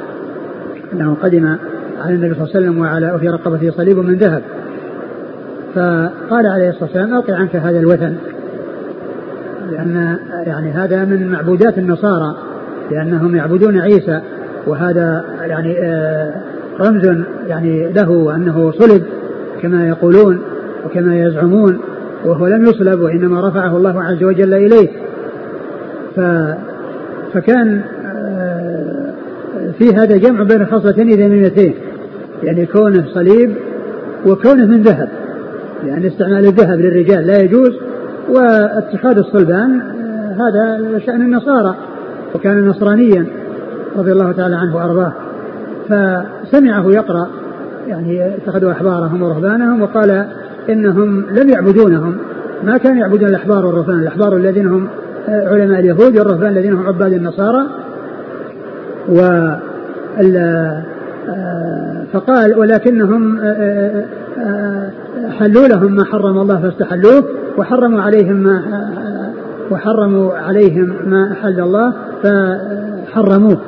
[0.92, 1.56] أنه قدم
[2.04, 4.42] على النبي صلى الله عليه وسلم وعلى وفي رقبته صليب من ذهب.
[5.74, 8.14] فقال عليه الصلاة والسلام ألقي عنك هذا الوثن.
[9.70, 12.36] لأن يعني هذا من معبودات النصارى
[12.90, 14.20] لأنهم يعبدون عيسى
[14.66, 16.34] وهذا يعني آه،
[16.80, 19.02] رمز يعني له وأنه صلب
[19.62, 20.40] كما يقولون
[20.86, 21.78] وكما يزعمون
[22.24, 24.88] وهو لم يصلب وإنما رفعه الله عز وجل إليه.
[26.16, 26.20] ف
[27.34, 29.12] فكان آه،
[29.78, 31.74] في هذا جمع بين خصلتين ذميمتين.
[32.42, 33.56] يعني كونه صليب
[34.26, 35.08] وكونه من ذهب.
[35.84, 37.72] لأن استعمال الذهب للرجال لا يجوز
[38.28, 41.74] واتخاذ الصلبان آه، هذا شأن النصارى.
[42.34, 43.26] وكان نصرانيا
[43.96, 45.12] رضي الله تعالى عنه وأرضاه.
[45.88, 47.28] فسمعه يقرأ
[47.86, 50.26] يعني اتخذوا أحبارهم ورهبانهم وقال
[50.68, 52.16] إنهم لم يعبدونهم.
[52.64, 54.88] ما كانوا يعبدون الأحبار والرهبان الأحبار الذين هم
[55.28, 57.66] آه، علماء اليهود والرهبان الذين هم عباد النصارى.
[59.08, 59.20] و
[62.12, 63.38] فقال ولكنهم
[65.38, 67.24] حلوا لهم ما حرم الله فاستحلوه
[67.58, 68.62] وحرموا عليهم ما
[69.70, 73.58] وحرموا عليهم ما أحل الله فحرموه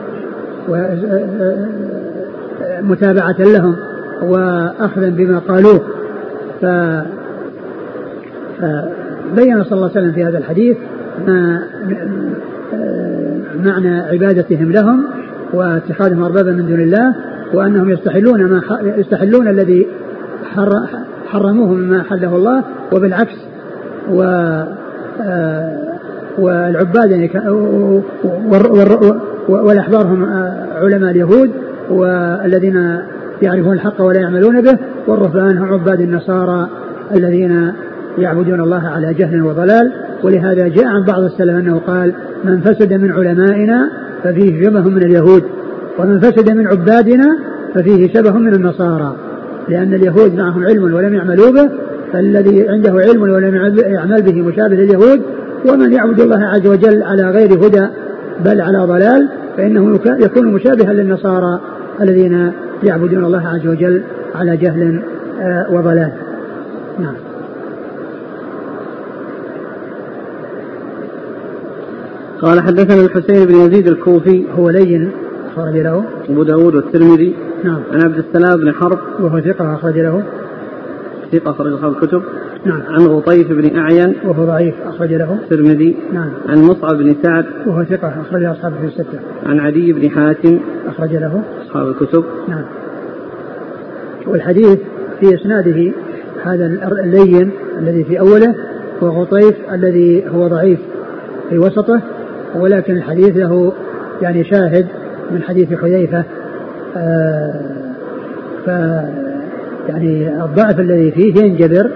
[2.81, 3.77] متابعة لهم
[4.23, 5.81] وأخذا بما قالوه.
[6.61, 6.67] ف
[8.61, 10.77] فبين صلى الله عليه وسلم في هذا الحديث
[11.27, 11.63] ما
[13.65, 15.05] معنى عبادتهم لهم
[15.53, 17.15] واتخاذهم أربابا من دون الله.
[17.55, 19.87] وأنهم يستحلون ما يستحلون الذي
[21.27, 23.37] حرموه مما حله الله وبالعكس
[24.11, 24.23] و
[25.23, 25.79] آه،
[26.39, 27.31] والعباد يعني
[29.49, 31.51] والأحبار هم آه، علماء اليهود
[31.91, 32.99] والذين
[33.43, 36.69] يعرفون الحق ولا يعملون به والرهبان هم عباد النصارى
[37.15, 37.73] الذين
[38.19, 39.93] يعبدون الله على جهل وضلال.
[40.23, 42.13] ولهذا جاء عن بعض السلف أنه قال
[42.45, 43.91] من فسد من علمائنا
[44.25, 45.43] ففيه شبه من اليهود.
[45.99, 47.39] ومن فسد من عبادنا
[47.75, 49.17] ففيه شبه من النصارى.
[49.69, 51.71] لأن اليهود معهم علم ولم يعملوا به
[52.13, 55.23] فالذي عنده علم ولم يعمل به مشابه لليهود
[55.69, 57.87] ومن يعبد الله عز وجل على غير هدى
[58.45, 61.61] بل على ضلال فإنه يكون مشابها للنصارى
[62.01, 64.03] الذين يعبدون الله عز وجل
[64.35, 65.03] على جهل
[65.41, 66.13] آه، وضلال.
[66.99, 67.15] نعم.
[72.43, 75.11] قال حدثنا الحسين بن يزيد الكوفي هو لين.
[75.57, 76.05] أخرج له.
[76.29, 77.35] أبو داود والترمذي.
[77.65, 77.83] نعم.
[77.93, 78.99] عن عبد السلام بن حرب.
[79.21, 80.23] وهو ثقة أخرج له.
[81.33, 82.23] ثقة أخرج أصحاب الكتب.
[82.65, 82.83] نعم.
[82.89, 84.15] عن غطيف بن أعين.
[84.25, 85.33] وهو ضعيف أخرج له.
[85.33, 85.97] الترمذي.
[86.13, 86.31] نعم.
[86.49, 87.45] عن مصعب بن سعد.
[87.67, 89.19] وهو ثقة أخرج أصحابه في الستة.
[89.47, 90.61] عن عدي بن حاتم.
[90.87, 91.43] أخرج له.
[91.67, 92.25] أصحاب الكتب.
[92.49, 92.65] نعم.
[94.27, 94.79] والحديث
[95.21, 95.93] في إسناده
[96.45, 96.67] هذا
[97.05, 98.55] اللين الذي في أوله
[99.01, 100.79] وغطيف الذي هو ضعيف
[101.51, 102.01] في وسطه
[102.55, 103.73] ولكن الحديث له
[104.23, 104.87] يعني شاهد
[105.31, 106.25] من حديث حذيفة
[106.97, 107.81] آه
[108.67, 108.69] ف
[109.89, 111.91] يعني الضعف الذي فيه ينجبر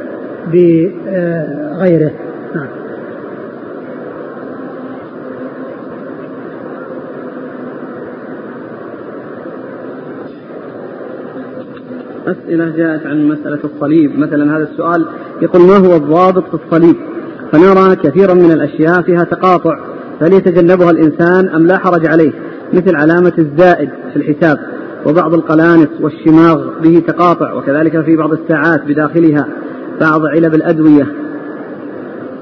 [0.53, 2.11] بغيره
[2.55, 2.67] نعم.
[12.27, 14.19] أسئلة جاءت عن مسألة الصليب.
[14.19, 15.07] مثلا هذا السؤال
[15.43, 16.97] يقول ما هو الضابط في الصليب؟
[17.53, 19.79] فنرى كثيرا من الأشياء فيها تقاطع
[20.21, 22.33] هل يتجنبها الإنسان أم لا حرج عليه؟
[22.75, 24.59] مثل علامة الزائد في الحساب
[25.07, 29.47] وبعض القلانس والشماغ به تقاطع وكذلك في بعض الساعات بداخلها
[30.01, 31.07] بعض علب الأدوية.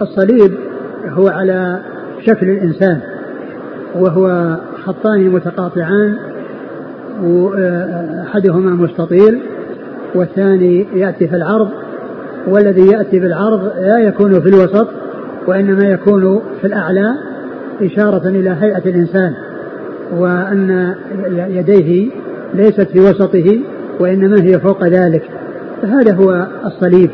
[0.02, 0.52] الصليب
[1.08, 1.80] هو على
[2.26, 3.00] شكل الإنسان
[3.94, 6.16] وهو خطان متقاطعان
[8.26, 9.40] أحدهما مستطيل
[10.14, 11.68] والثاني يأتي في العرض
[12.48, 14.88] والذي يأتي بالعرض لا يكون في الوسط
[15.46, 17.14] وإنما يكون في الأعلى
[17.82, 19.34] إشارة إلى هيئة الإنسان.
[20.12, 20.94] وأن
[21.48, 22.10] يديه
[22.54, 23.60] ليست في وسطه
[24.00, 25.22] وإنما هي فوق ذلك
[25.82, 27.10] فهذا هو الصليب.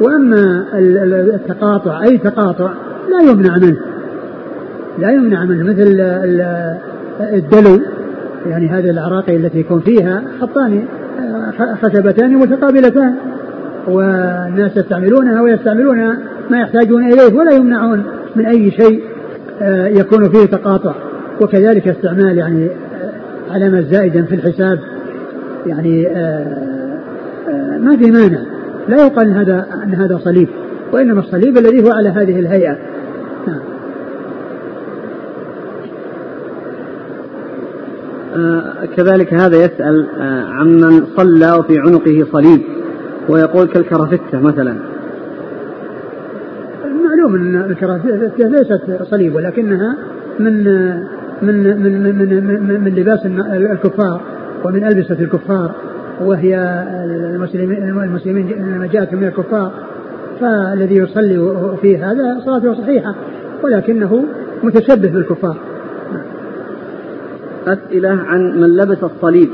[0.00, 0.66] وأما
[1.34, 2.70] التقاطع أي تقاطع
[3.10, 3.76] لا يمنع منه
[4.98, 6.00] لا يمنع منه مثل
[7.20, 7.80] الدلو
[8.46, 10.84] يعني هذه العراقي التي يكون فيها خطان
[11.82, 13.14] خشبتان متقابلتان
[13.88, 15.98] والناس يستعملونها ويستعملون
[16.50, 18.02] ما يحتاجون إليه ولا يمنعون
[18.36, 19.02] من أي شيء
[19.62, 20.94] آه، يكون فيه تقاطع.
[21.40, 24.78] وكذلك استعمال يعني آه، علامة زائدا في الحساب.
[25.66, 28.40] يعني آه، ما في مانع.
[28.88, 30.48] لا يقال إن هذا إن هذا صليب
[30.92, 32.78] وإنما الصليب الذي هو على هذه الهيئة.
[33.46, 33.60] نعم.
[38.96, 40.06] كذلك هذا يسأل
[40.50, 42.62] عمن صلى وفي عنقه صليب
[43.28, 44.76] ويقول كالكرافتة مثلا.
[46.84, 49.96] معلوم إن الكرافتة ليست صليب ولكنها
[50.38, 50.64] من
[51.42, 53.26] من من من, من, من لباس
[53.72, 54.20] الكفار
[54.64, 55.74] ومن ألبسة الكفار
[56.20, 56.84] وهي
[57.34, 59.72] المسلمين المسلمين لما جاءت من الكفار.
[60.40, 63.14] فالذي يصلي في هذا صلاته صحيحة
[63.62, 64.24] ولكنه
[64.62, 65.56] متشبه بالكفار.
[67.66, 69.48] أسئلة عن من لبس الصليب.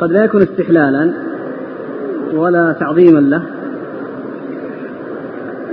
[0.00, 1.12] قد لا يكون استحلالا
[2.34, 3.42] ولا تعظيما له.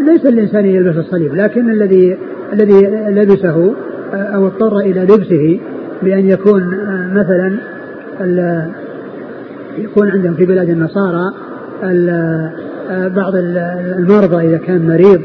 [0.06, 2.18] ليس الإنسان يلبس الصليب لكن الذي
[2.54, 3.74] الذي لبسه
[4.14, 5.60] أو اضطر إلى لبسه
[6.04, 6.64] بأن يكون
[7.14, 7.58] مثلا
[9.78, 11.32] يكون عندهم في بلاد النصارى
[12.90, 13.34] بعض
[13.98, 15.22] المرضى إذا كان مريض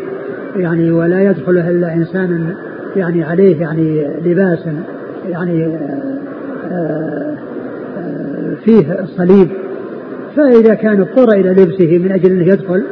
[0.56, 2.54] يعني ولا يدخله إلا إنسان
[2.96, 4.58] يعني عليه يعني لباس
[5.28, 5.78] يعني
[8.64, 9.48] فيه الصليب
[10.36, 12.84] فإذا كان اضطر إلى لبسه من أجل أنه يدخل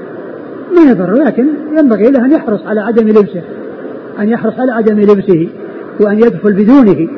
[0.77, 1.46] ما يضر لكن
[1.79, 3.42] ينبغي له أن يحرص على عدم لبسه
[4.20, 5.48] أن يحرص على عدم لبسه.
[6.01, 7.09] وأن يدخل بدونه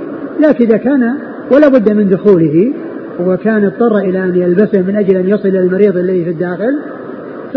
[0.40, 1.14] لكن إذا كان
[1.53, 2.73] ولا بد من دخوله
[3.21, 6.79] وكان اضطر إلى أن يلبسه من أجل أن يصل إلى المريض الذي في الداخل
[7.53, 7.57] ف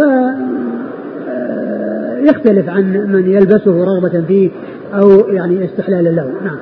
[1.29, 4.49] آه، يختلف عن من يلبسه رغبة فيه
[4.93, 6.31] أو يعني استحلالا له.
[6.43, 6.57] نعم.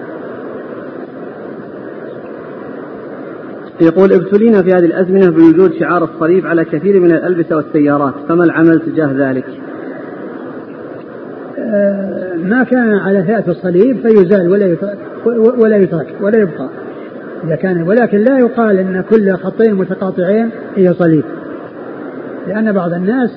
[3.82, 8.80] يقول ابتلينا في هذه الأزمنة بوجود شعار الصليب على كثير من الألبسة والسيارات فما العمل
[8.80, 9.46] تجاه ذلك؟
[12.44, 14.98] ما كان على هيئة الصليب فيزال ولا يترك
[15.58, 16.70] ولا يترك ولا يبقى.
[17.44, 21.24] إذا كان ولكن لا يقال أن كل خطين متقاطعين هي صليب.
[22.48, 23.30] لأن بعض الناس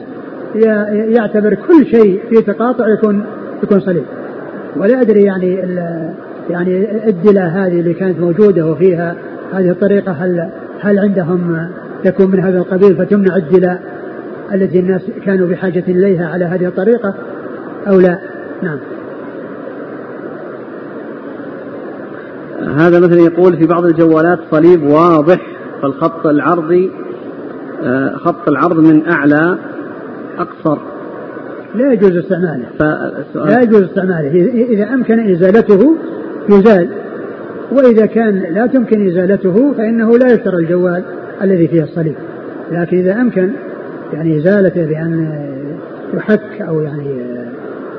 [0.93, 3.27] يعتبر كل شيء في تقاطع يكون
[3.63, 4.05] يكون صليب.
[4.77, 5.55] ولا أدري يعني
[6.51, 9.17] يعني الدلة هذه اللي كانت موجودة وفيها
[9.53, 11.69] هذه الطريقة هل هل عندهم
[12.05, 13.83] تكون من هذا القبيل فتمنع الدلاء
[14.55, 17.15] التي الناس كانوا بحاجة إليها على هذه الطريقة؟
[17.89, 18.19] أو لا؟
[18.63, 18.79] نعم.
[22.77, 25.41] هذا مثلا يقول في بعض الجوالات صليب واضح
[25.83, 26.91] فالخط العرضي
[27.83, 29.59] آه، خط العرض من أعلى
[30.39, 30.79] أقصر.
[31.75, 32.67] لا يجوز استعماله.
[33.35, 34.45] لا يجوز استعماله.
[34.69, 35.97] إذا أمكن إزالته
[36.49, 36.89] يزال.
[37.73, 41.03] وإذا كان لا تمكن إزالته فإنه لا يشترى الجوال
[41.43, 42.15] الذي فيه الصليب.
[42.73, 43.51] لكن إذا أمكن
[44.13, 45.39] يعني إزالته بأن
[46.15, 47.35] يحك أو يعني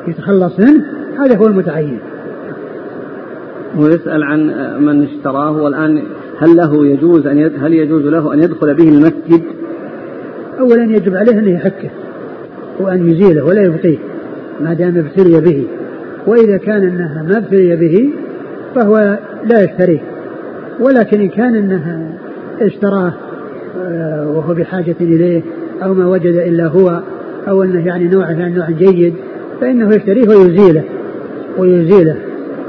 [0.07, 0.83] يتخلص منه
[1.19, 1.99] هذا هو المتعين.
[3.75, 4.39] هو يسأل عن
[4.79, 6.03] من اشتراه والآن
[6.39, 7.53] هل له يجوز أن يد...
[7.59, 9.43] هل يجوز له أن يدخل به المسجد؟
[10.59, 11.89] أولا يجب عليه أن يحكه
[12.79, 13.97] وأن يزيله ولا يبقيه
[14.61, 15.67] ما دام ابتلي به.
[16.27, 18.09] وإذا كان أنها ما ابتلي به
[18.75, 20.01] فهو لا يشتريه.
[20.79, 22.13] ولكن إن كان أنه
[22.61, 23.13] اشتراه
[23.81, 25.41] آه، وهو بحاجة إليه
[25.83, 27.01] أو ما وجد إلا هو
[27.47, 29.13] أو أنه يعني نوع يعني نوع جيد
[29.61, 30.83] فإنه يشتريه ويزيله
[31.57, 32.15] ويزيله.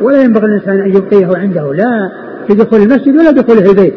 [0.02, 2.10] ولا ينبغي الإنسان أن يبقيه عنده لا
[2.46, 3.94] في دخول المسجد ولا دخوله البيت.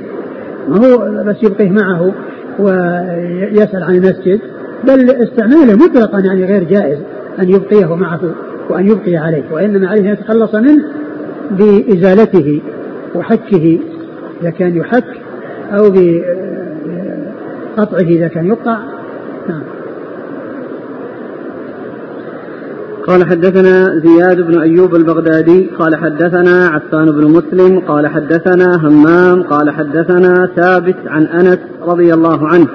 [0.67, 2.11] ما هو بس يبقيه معه
[2.59, 4.39] ويسأل عن المسجد
[4.83, 6.97] بل استعماله مطلقا يعني غير جائز
[7.39, 8.19] أن يبقيه معه
[8.69, 9.43] وأن يبقي عليه.
[9.51, 10.83] وإنما عليه أن يتخلص منه
[11.51, 12.61] بإزالته
[13.15, 13.79] وحكه
[14.41, 15.05] إذا كان يحك
[15.71, 15.89] أو
[17.77, 18.77] بقطعه إذا كان يقطع.
[19.49, 19.63] نعم.
[23.09, 29.69] قال حدثنا زياد بن أيوب البغدادي قال حدثنا عفان بن مسلم قال حدثنا همام قال
[29.69, 32.67] حدثنا ثابت عن أنس رضي الله عنه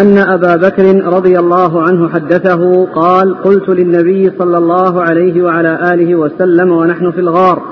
[0.00, 6.14] أن أبا بكر رضي الله عنه حدثه قال قلت للنبي صلى الله عليه وعلى آله
[6.14, 7.62] وسلم ونحن في الغار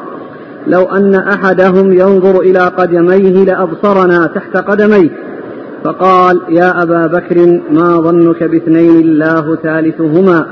[0.66, 5.10] لو أن أحدهم ينظر إلى قدميه لأبصرنا تحت قدميه
[5.84, 10.46] فقال يا أبا بكر ما ظنك باثنين الله ثالثهما؟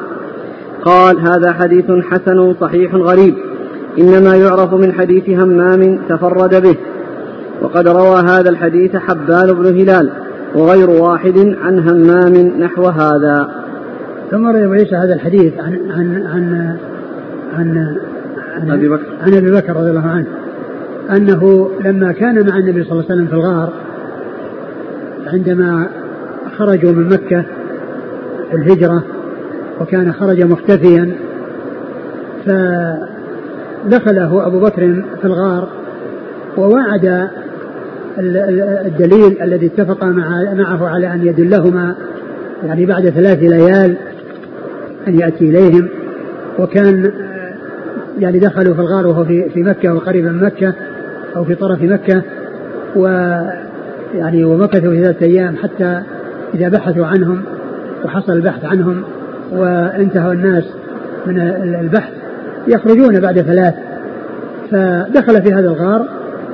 [0.86, 3.34] قال هذا حديث حسن صحيح غريب.
[3.98, 6.76] إنما يعرف من حديث همام تفرد به.
[7.62, 10.10] وقد روى هذا الحديث حبان بن هلال
[10.54, 13.48] وغير واحد عن همام نحو هذا.
[14.30, 16.76] ثم روي عيسى هذا الحديث عن عن عن
[17.58, 17.96] عن,
[18.60, 19.06] عن أبي بكر.
[19.22, 20.26] عن أبي بكر رضي الله عنه.
[21.10, 23.72] أنه لما كان مع النبي صلى الله عليه وسلم في الغار
[25.26, 25.88] عندما
[26.58, 27.44] خرجوا من مكة
[28.54, 29.02] الهجرة
[29.80, 31.16] وكان خرج مختفيا
[33.84, 35.68] فدخله أبو بكر في الغار
[36.56, 37.28] ووعد
[38.18, 41.94] الدليل الذي اتفق مع معه على أن يدلهما
[42.64, 43.96] يعني بعد ثلاث ليال
[45.08, 45.88] أن يأتي إليهم.
[46.58, 47.12] وكان
[48.18, 50.74] يعني دخلوا في الغار وهو في مكة وقريب من مكة
[51.36, 52.22] أو في طرف مكة
[52.96, 53.06] و
[54.14, 56.02] يعني ومكثوا ثلاثة أيام حتى
[56.54, 57.42] إذا بحثوا عنهم
[58.04, 59.02] وحصل البحث عنهم
[59.52, 60.64] وانتهى الناس
[61.26, 61.40] من
[61.80, 62.12] البحث
[62.68, 63.74] يخرجون بعد ثلاث
[64.70, 66.08] فدخل في هذا الغار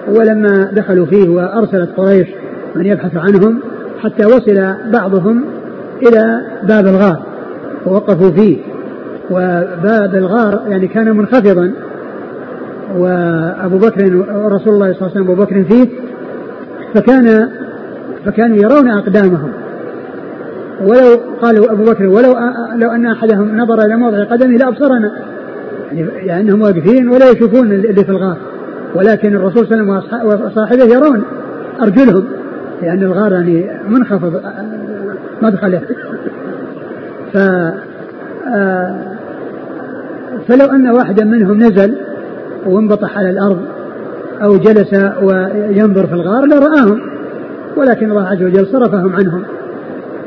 [0.08, 2.28] ولما دخلوا فيه وأرسلت قريش
[2.74, 3.60] من يبحث عنهم
[4.02, 5.44] حتى وصل بعضهم
[6.02, 7.22] إلى باب الغار
[7.86, 8.58] ووقفوا فيه.
[9.30, 11.72] وباب الغار يعني كان منخفضا
[12.96, 15.88] وأبو بكر رسول الله صلى الله عليه وسلم أبو بكر فيه
[16.94, 17.48] فكان
[18.26, 19.52] فكانوا يرون أقدامهم.
[20.84, 22.36] ولو قالوا أبو بكر ولو
[22.76, 25.12] لو أن أحدهم نظر إلى موضع قدمه لأبصرنا.
[25.92, 28.36] يعني, أنهم واقفين ولا يشوفون اللي في الغار.
[28.94, 31.24] ولكن الرسول صلى الله عليه وسلم وصاحبه يرون
[31.82, 32.24] أرجلهم
[32.82, 34.42] لأن الغار يعني منخفض
[35.42, 35.82] مدخله.
[37.32, 37.38] ف
[40.48, 41.96] فلو أن واحدا منهم نزل
[42.66, 43.60] وانبطح على الأرض
[44.42, 47.00] أو جلس وينظر في الغار لرآهم
[47.76, 49.42] ولكن الله عز وجل صرفهم عنهم.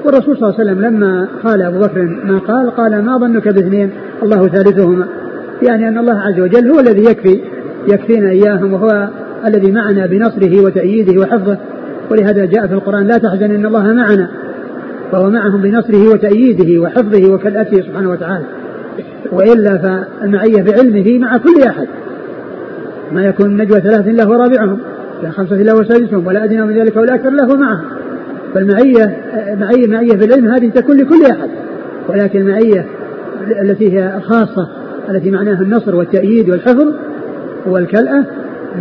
[0.06, 3.92] والرسول صلى الله عليه وسلم لما قال أبو بكر ما قال؟ قال ما ظنك باثنين
[4.24, 5.08] الله ثالثهما.
[5.68, 7.42] يعني أن الله عز وجل هو الذي يكفي
[7.88, 9.10] يكفينا إياهم وهو
[9.46, 11.58] الذي معنا بنصره وتأييده وحفظه.
[12.12, 14.30] ولهذا جاء في القرآن لا تحزن إن الله معنا.
[15.12, 18.46] فهو معهم بنصره وتأييده وحفظه وكلأته سبحانه وتعالى.
[19.32, 21.88] وإلا فالمعية بعلمه مع كل أحد.
[23.12, 24.80] ما يكون نجوى ثلاث إلا هو رابعهم
[25.24, 27.86] لا خمسة إلا هو سادسهم ولا أدنى من ذلك ولا أكثر إلا هو معهم.
[28.56, 29.18] فالمعية
[29.60, 31.50] معية معية في العلم هذه تكون لكل أحد
[32.10, 32.86] ولكن المعية
[33.62, 34.70] التي هي الخاصة
[35.10, 36.88] التي معناها النصر والتأييد والحفظ
[37.66, 38.26] والكلأة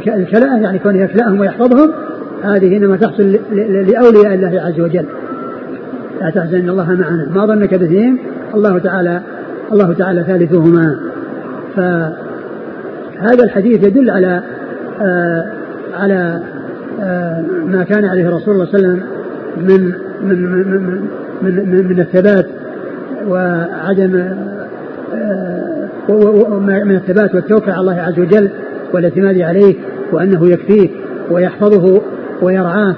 [0.07, 1.91] الكلأة يعني كونه يكلأهم ويحفظهم
[2.43, 5.07] هذه إنما تحصل لأولياء الله عز وجل.
[6.21, 7.29] لا تحزن إن الله معنا.
[7.35, 8.19] ما ظنك باثنين
[8.55, 9.21] الله تعالى
[9.73, 10.97] الله تعالى ثالثهما.
[11.77, 14.43] فهذا الحديث يدل على
[15.03, 15.53] آه
[15.95, 16.41] على
[17.01, 19.14] آه ما كان عليه الرسول صلى الله عليه وسلم
[19.57, 19.93] من
[20.23, 21.01] من من
[21.43, 22.47] من, من, الثبات
[23.29, 24.17] وعدم
[25.15, 28.51] آه من الثبات والتوكل على الله عز وجل
[28.93, 29.75] والاعتماد عليه
[30.13, 30.89] وأنه يكفيه
[31.31, 32.03] ويحفظه
[32.43, 32.97] ويرعاه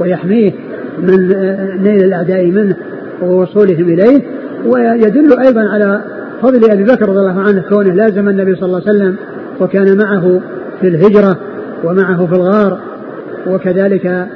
[0.00, 0.52] ويحميه
[0.98, 1.28] من
[1.82, 2.76] نيل الأعداء منه
[3.22, 4.22] ووصولهم إليه.
[4.66, 6.00] ويدل أيضا على
[6.42, 9.16] فضل أبي بكر رضي الله عنه كونه لازم النبي صلى الله عليه وسلم
[9.60, 10.40] وكان معه
[10.80, 11.38] في الهجرة
[11.84, 12.78] ومعه في الغار
[13.46, 14.26] وكذلك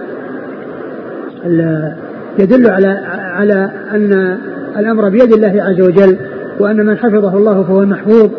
[2.38, 4.38] يدل على على أن
[4.78, 6.16] الأمر بيد الله عز وجل
[6.60, 8.30] وأن من حفظه الله فهو المحفوظ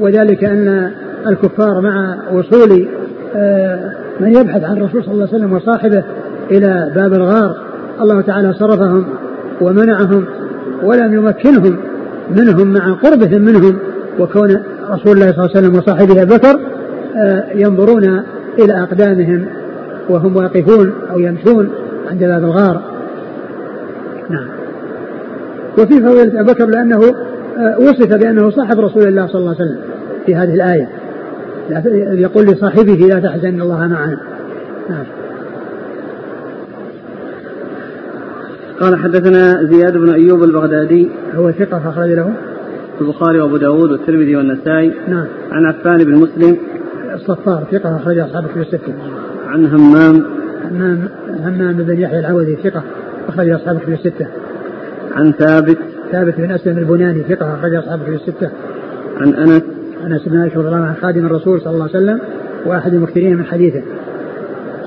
[0.00, 0.90] وذلك أن
[1.26, 2.88] الكفار مع وصول
[3.36, 6.04] آه، من يبحث عن الرسول صلى الله عليه وسلم وصاحبه
[6.50, 7.56] إلى باب الغار
[8.00, 9.04] الله تعالى صرفهم
[9.60, 10.24] ومنعهم
[10.82, 11.76] ولم يمكنهم
[12.36, 13.78] منهم مع قربهم منهم
[14.18, 16.60] وكون رسول الله صلى الله عليه وسلم وصاحبه بكر
[17.16, 18.22] آه، ينظرون
[18.58, 19.46] إلى أقدامهم
[20.08, 21.70] وهم واقفون أو يمشون
[22.10, 22.82] عند باب الغار.
[24.30, 24.48] نعم.
[25.78, 27.14] وفي فضيلة أبي بكر لأنه
[27.58, 29.80] آه، وصف بأنه صاحب رسول الله صلى الله عليه وسلم
[30.26, 30.88] في هذه الآية.
[32.22, 34.20] يقول لصاحبه لا تحزن الله معنا.
[34.90, 35.04] نعم.
[38.80, 41.10] قال حدثنا زياد بن أيوب البغدادي.
[41.34, 42.32] هو ثقة أخرج له؟
[43.00, 44.92] البخاري وأبو داود والترمذي والنسائي.
[45.08, 45.26] نعم.
[45.52, 46.56] عن عفان بن مسلم.
[47.14, 48.94] الصفار ثقة أخرج أصحاب في الستة.
[49.46, 50.24] عن همام
[50.64, 51.08] همام
[51.44, 52.82] همام بن يحيى العوذي ثقة
[53.28, 54.26] أخرج أصحاب في الستة
[55.12, 55.78] عن ثابت
[56.12, 58.50] ثابت بن أسلم البناني ثقة أخرج أصحاب في الستة
[59.20, 59.62] عن أنس
[60.04, 62.20] أنس بن مالك رضي الله عنه خادم الرسول صلى الله عليه وسلم
[62.66, 63.82] وأحد المكثرين من حديثه.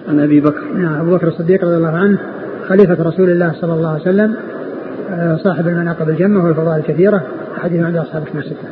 [0.09, 0.73] عن أبي بكر.
[0.75, 2.17] نعم أبو بكر الصديق رضي الله عنه
[2.67, 4.35] خليفة رسول الله صلى الله عليه وسلم
[5.11, 7.23] آه، صاحب المناقب الجمة والفضائل الكثيرة
[7.57, 8.67] حديث عند أصحاب الكتب الستة.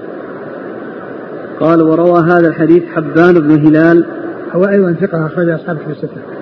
[1.60, 4.06] قال وروى هذا الحديث حبان بن هلال
[4.52, 6.39] هو أيضا ثقة أخرج أصحاب الكتب الستة.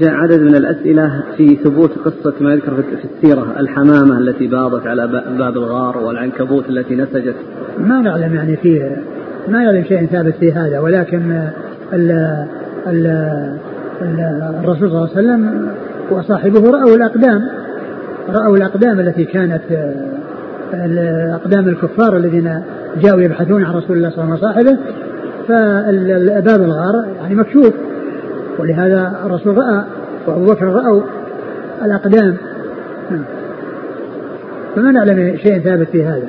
[0.00, 5.06] جاء عدد من الأسئلة في ثبوت قصة ما يذكر في السيرة الحمامة التي باضت على
[5.38, 7.34] باب الغار والعنكبوت التي نسجت.
[7.78, 9.02] ما نعلم يعني فيه
[9.48, 11.48] ما نعلم شيء ثابت في هذا ولكن
[11.92, 12.10] ال
[12.86, 13.06] ال
[14.64, 15.68] الرسول صلى الله عليه وسلم
[16.10, 17.48] وصاحبه رأوا الأقدام
[18.28, 19.62] رأوا الأقدام التي كانت
[21.34, 22.62] أقدام الكفار الذين
[23.02, 24.78] جاءوا يبحثون عن رسول الله صلى الله عليه وسلم وصاحبه
[25.48, 27.74] فباب الغار يعني مكشوف.
[28.58, 29.84] ولهذا الرسول رأى
[30.26, 31.02] وأبو بكر رأوا
[31.84, 32.36] الأقدام.
[34.76, 36.28] فما نعلم شيء ثابت في هذا.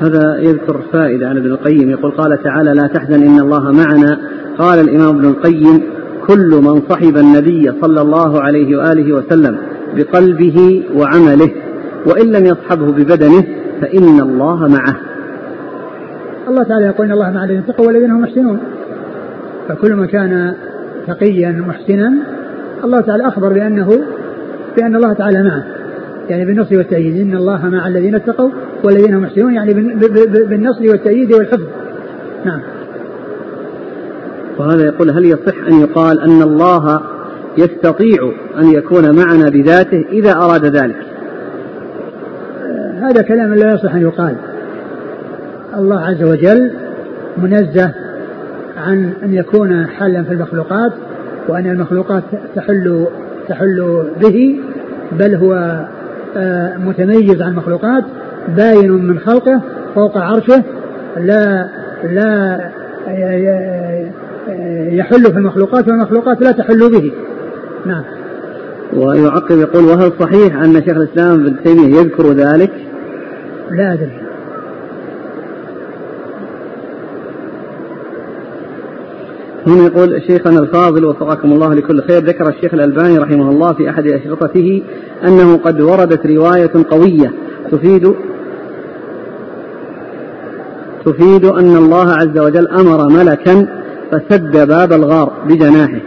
[0.00, 4.20] هذا يذكر فائدة عن ابن القيم يقول قال تعالى لا تحزن إن الله معنا.
[4.58, 5.82] قال الإمام ابن القيم
[6.26, 9.58] كل من صحب النبي صلى الله عليه وآله وسلم
[9.96, 11.50] بقلبه وعمله
[12.06, 13.44] وإن لم يصحبه ببدنه
[13.80, 15.11] فإن الله معه.
[16.52, 18.60] الله تعالى يقول إن الله مع الذين اتقوا والذين هم محسنون.
[19.68, 20.54] فكل من كان
[21.06, 22.12] تقيا محسنا
[22.84, 23.88] الله تعالى أخبر بأنه
[24.76, 25.64] بأن الله تعالى معه.
[26.28, 27.20] يعني بالنصر والتأييد.
[27.20, 28.50] إن الله مع الذين اتقوا
[28.84, 29.74] والذين هم محسنون يعني
[30.46, 31.66] بالنصر والتأييد والحفظ.
[32.44, 32.60] نعم.
[34.58, 37.00] وهذا يقول هل يصح أن يقال أن الله
[37.58, 40.96] يستطيع أن يكون معنا بذاته إذا أراد ذلك؟
[43.00, 44.36] هذا كلام لا يصح أن يقال.
[45.76, 46.70] الله عز وجل
[47.36, 47.94] منزه
[48.76, 50.92] عن أن يكون حلا في المخلوقات
[51.48, 52.22] وأن المخلوقات
[52.56, 53.06] تحل
[53.48, 54.60] تحل به
[55.12, 55.84] بل هو
[56.36, 58.04] آه، متميز عن المخلوقات
[58.56, 59.60] باين من خلقه
[59.94, 60.62] فوق عرشه
[61.16, 61.68] لا
[62.04, 62.60] لا
[64.92, 67.12] يحل في المخلوقات والمخلوقات لا تحل به.
[67.86, 68.02] نعم.
[68.92, 72.72] ويعقب يقول وهل صحيح أن شيخ الإسلام ابن تيمية يذكر ذلك؟
[73.70, 74.21] لا أدري.
[79.66, 84.06] هنا يقول شيخنا الفاضل وفقكم الله لكل خير ذكر الشيخ الألباني رحمه الله في أحد
[84.06, 84.82] أشرطته
[85.24, 87.32] أنه قد وردت رواية قوية
[87.70, 88.14] تفيد
[91.04, 93.66] تفيد أن الله عز وجل أمر ملكا
[94.10, 96.00] فسد باب الغار بجناحه.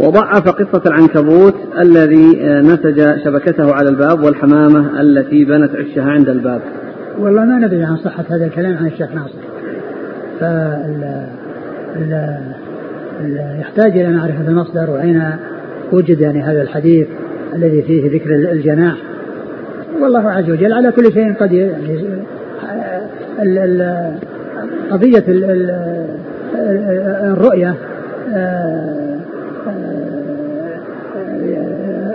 [0.00, 6.60] وضعف قصة العنكبوت الذي نسج شبكته على الباب والحمامة التي بنت عشها عند الباب.
[7.18, 9.38] والله ما ندري عن صحة هذا الكلام عن الشيخ ناصر.
[10.40, 11.26] فال
[13.60, 15.22] يحتاج إلى معرفة المصدر وأين
[15.92, 17.06] وجد يعني هذا الحديث
[17.54, 18.96] الذي فيه ذكر الجناح.
[20.00, 22.18] والله عز وجل على كل شيء قد يعني
[24.90, 25.24] قضية
[27.32, 27.74] الرؤية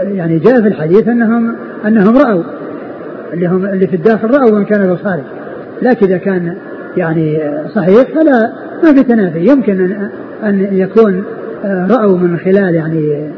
[0.03, 2.43] يعني جاء في الحديث انهم أنهم رأوا
[3.33, 5.23] اللي هم اللي في الداخل رأوا من كان في الخارج.
[5.81, 6.55] لكن إذا كان
[6.97, 7.39] يعني
[7.75, 8.51] صحيح فلا
[8.83, 9.45] ما في تنافي.
[9.45, 10.09] يمكن ان
[10.43, 11.23] أن يكون
[11.65, 13.31] رأوا من خلال يعني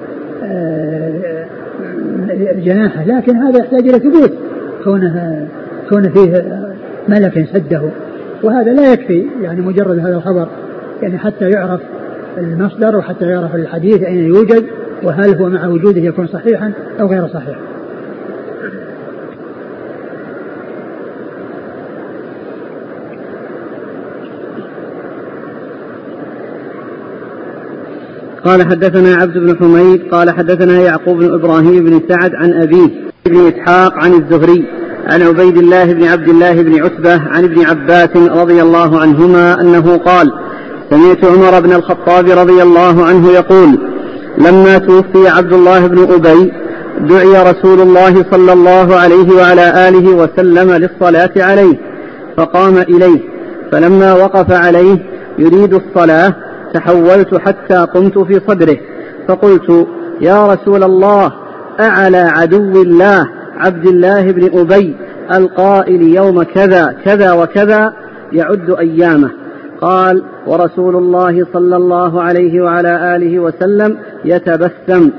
[2.66, 4.32] جناحه لكن هذا يحتاج إلى ثبوت.
[4.84, 5.48] كونه
[5.89, 6.60] كون فيه
[7.10, 7.82] ملك سده.
[8.44, 10.48] وهذا لا يكفي يعني مجرد هذا الخبر.
[11.02, 11.82] يعني حتى يعرف
[12.38, 14.64] المصدر وحتى يعرف الحديث أين يوجد
[15.04, 17.58] وهل هو مع وجوده يكون صحيحا أو غير صحيح.
[28.46, 32.89] قال حدثنا عبد بن حميد قال حدثنا يعقوب بن إبراهيم بن سعد عن أبيه
[33.26, 34.66] بن إسحاق عن الزهري
[35.08, 39.98] عن عبيد الله بن عبد الله بن عتبة عن ابن عباس رضي الله عنهما أنه
[39.98, 40.34] قال
[40.89, 43.78] سمعت عمر بن الخطاب رضي الله عنه يقول
[44.38, 46.52] لما توفي عبد الله بن أبي
[47.10, 51.80] دعي رسول الله صلى الله عليه وعلى آله وسلم للصلاة عليه
[52.38, 53.20] فقام إليه
[53.72, 54.98] فلما وقف عليه
[55.39, 56.36] يريد الصلاة
[56.74, 58.78] تحولت حتى قمت في صدره.
[59.28, 59.88] فقلت
[60.21, 61.34] يا رسول الله
[61.80, 64.95] أعلى عدو الله عبد الله بن أبي
[65.36, 67.93] القائل يوم كذا كذا وكذا
[68.32, 69.32] يعد أيامه.
[69.82, 75.11] قال ورسول الله صلى الله عليه وعلى آله وسلم يتبسم.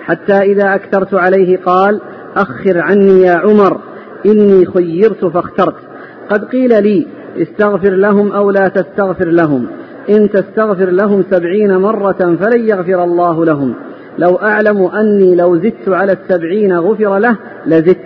[0.00, 2.00] حتى إذا أكثرت عليه قال
[2.36, 3.80] أخر عني يا عمر
[4.26, 5.76] إني خيرت فاخترت.
[6.30, 7.06] قد قيل لي
[7.36, 9.66] استغفر لهم أو لا تستغفر لهم.
[10.08, 13.74] إن تستغفر لهم سبعين مرة فلن يغفر الله لهم.
[14.18, 17.36] لو أعلم أني لو زدت على السبعين غفر له
[17.66, 17.98] لزدت.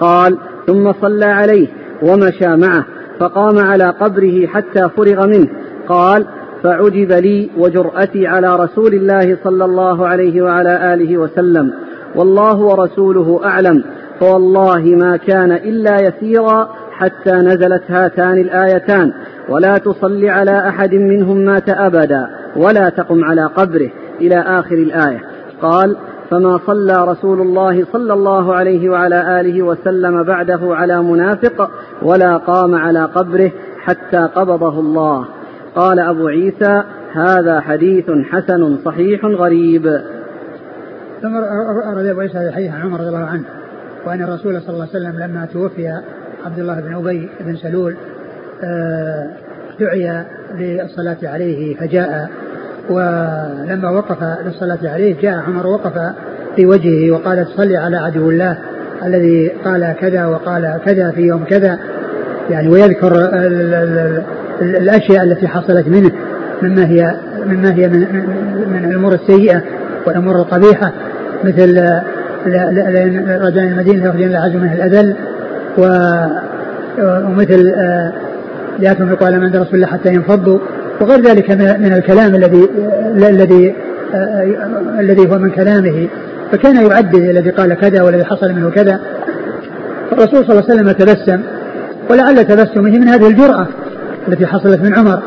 [0.00, 1.66] قال ثم صلى عليه
[2.02, 2.84] ومشى معه
[3.20, 5.48] فقام على قبره حتى فرغ منه.
[5.88, 6.26] قال
[6.62, 11.72] فعجب لي وجرأتي على رسول الله صلى الله عليه وعلى آله وسلم.
[12.16, 13.84] والله ورسوله أعلم.
[14.20, 19.12] فوالله ما كان إلا يسيرا حتى نزلت هاتان الآيتان.
[19.48, 22.26] ولا تصل على أحد منهم مات أبدا
[22.56, 23.90] ولا تقم على قبره
[24.20, 25.20] إلى آخر الآية.
[25.62, 25.96] قال
[26.30, 31.70] فما صلى رسول الله صلى الله عليه وعلى آله وسلم بعده على منافق
[32.02, 35.26] ولا قام على قبره حتى قبضه الله.
[35.76, 36.82] قال أبو عيسى
[37.12, 40.00] هذا حديث حسن صحيح غريب.
[41.22, 41.36] ثم
[41.96, 43.44] أرد أبو عيسى الحديث عن عمر رضي الله عنه
[44.06, 45.88] وأن الرسول صلى الله عليه وسلم لما توفي
[46.44, 47.96] عبد الله بن أبي بن سلول
[49.80, 50.24] دعي
[50.58, 52.30] للصلاة عليه فجاء
[52.90, 55.92] ولما وقف للصلاة عليه جاء عمر وقف
[56.56, 58.58] في وجهه وقال صلي على عدو الله
[59.04, 61.78] الذي قال كذا وقال كذا في يوم كذا
[62.50, 64.22] يعني ويذكر ال ال
[64.62, 66.10] ال الأشياء التي حصلت منه
[66.62, 67.14] مما هي
[67.46, 68.00] مما هي من,
[68.72, 69.62] من الأمور السيئة
[70.06, 70.92] والأمور القبيحة
[71.44, 72.00] مثل
[72.46, 75.16] رجال المدينة يخرجون العزم منه الأذل
[76.98, 77.72] ومثل
[78.78, 80.58] لا تنفقوا على من عند رسول الله حتى ينفضوا
[81.00, 82.68] وغير ذلك من الكلام الذي
[83.16, 83.74] الذي
[84.98, 86.08] الذي هو من كلامه.
[86.52, 89.00] فكان يعدد الذي قال كذا والذي حصل منه كذا.
[90.10, 91.40] فالرسول صلى الله عليه وسلم تبسم.
[92.10, 93.66] ولعل تبسمه من هذه الجرأة
[94.28, 95.22] التي حصلت من عمر.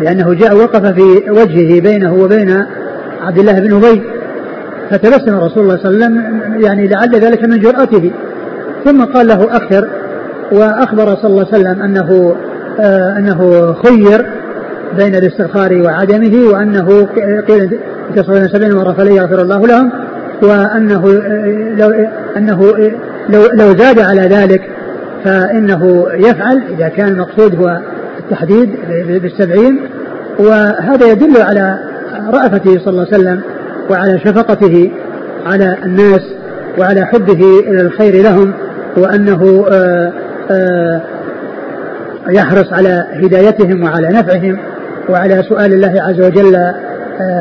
[0.00, 2.64] لأنه جاء وقف في وجهه بينه وبين
[3.20, 4.02] عبد الله بن أبي.
[4.90, 6.14] فتبسم الرسول صلى الله عليه وسلم
[6.64, 8.10] يعني لعل ذلك من جرأته.
[8.84, 9.88] ثم قال له أكثر
[10.52, 12.36] وأخبر صلى الله عليه وسلم أنه
[13.18, 14.26] أنه خير
[14.96, 17.08] بين الاستغفار وعدمه وأنه
[17.48, 17.78] قيل
[18.16, 19.92] تصلون سبعين مرة فلن يغفر الله لهم
[20.42, 21.12] وأنه
[21.78, 22.06] لو
[22.36, 22.72] أنه
[23.28, 24.62] لو, لو زاد على ذلك
[25.24, 27.80] فإنه يفعل إذا كان المقصود هو
[28.18, 28.70] التحديد
[29.22, 29.80] بالسبعين.
[30.38, 31.78] وهذا يدل على
[32.32, 33.40] رأفته صلى الله عليه وسلم
[33.90, 34.92] وعلى شفقته
[35.46, 36.20] على الناس
[36.78, 38.52] وعلى حبه الخير لهم
[38.96, 39.64] وأنه
[42.28, 44.58] يحرص على هدايتهم وعلى نفعهم
[45.08, 46.72] وعلى سؤال الله عز وجل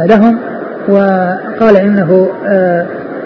[0.06, 0.40] لهم.
[0.88, 2.30] وقال إنه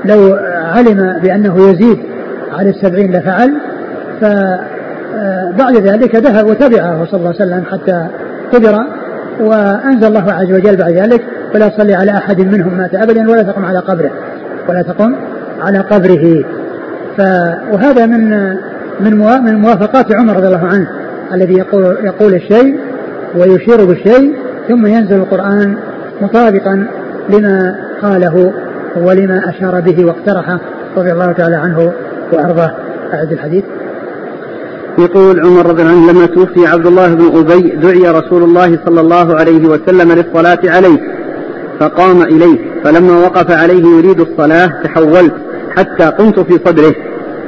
[0.05, 0.39] لو
[0.75, 1.99] علم بأنه يزيد
[2.59, 3.57] على السبعين لفعل
[4.21, 8.07] فبعد ذلك ذهب وتبعه صلى الله عليه وسلم حتى
[8.53, 8.79] قدر.
[9.39, 11.21] وأنزل الله عز وجل بعد ذلك
[11.55, 14.11] ولا تصلي على أحد منهم مات أبدا ولا تقم على قبره
[14.69, 15.15] ولا تقم
[15.61, 16.43] على قبره.
[17.17, 17.21] ف
[17.73, 18.29] وهذا من
[18.99, 20.87] من من موافقات عمر رضي الله عنه.
[21.33, 22.79] الذي يقول يقول الشيء
[23.35, 24.35] ويشير بالشيء
[24.67, 25.77] ثم ينزل القرآن
[26.21, 26.87] مطابقا
[27.29, 28.53] لما قاله
[28.97, 30.59] ولما أشار به واقترحه
[30.97, 31.91] رضي الله تعالى عنه
[32.33, 32.71] وأرضاه.
[33.13, 33.63] أعد الحديث.
[34.99, 39.01] يقول عمر رضي الله عنه لما توفي عبد الله بن أبي دعي رسول الله صلى
[39.01, 40.99] الله عليه وسلم للصلاة عليه
[41.79, 45.33] فقام إليه فلما وقف عليه يريد الصلاة تحولت
[45.77, 46.95] حتى قمت في صدره.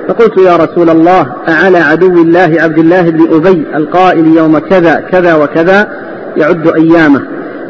[0.07, 5.35] فقلت يا رسول الله أعلى عدو الله عبد الله بن أبي القائل يوم كذا كذا
[5.35, 5.87] وكذا
[6.37, 7.21] يعد أيامه.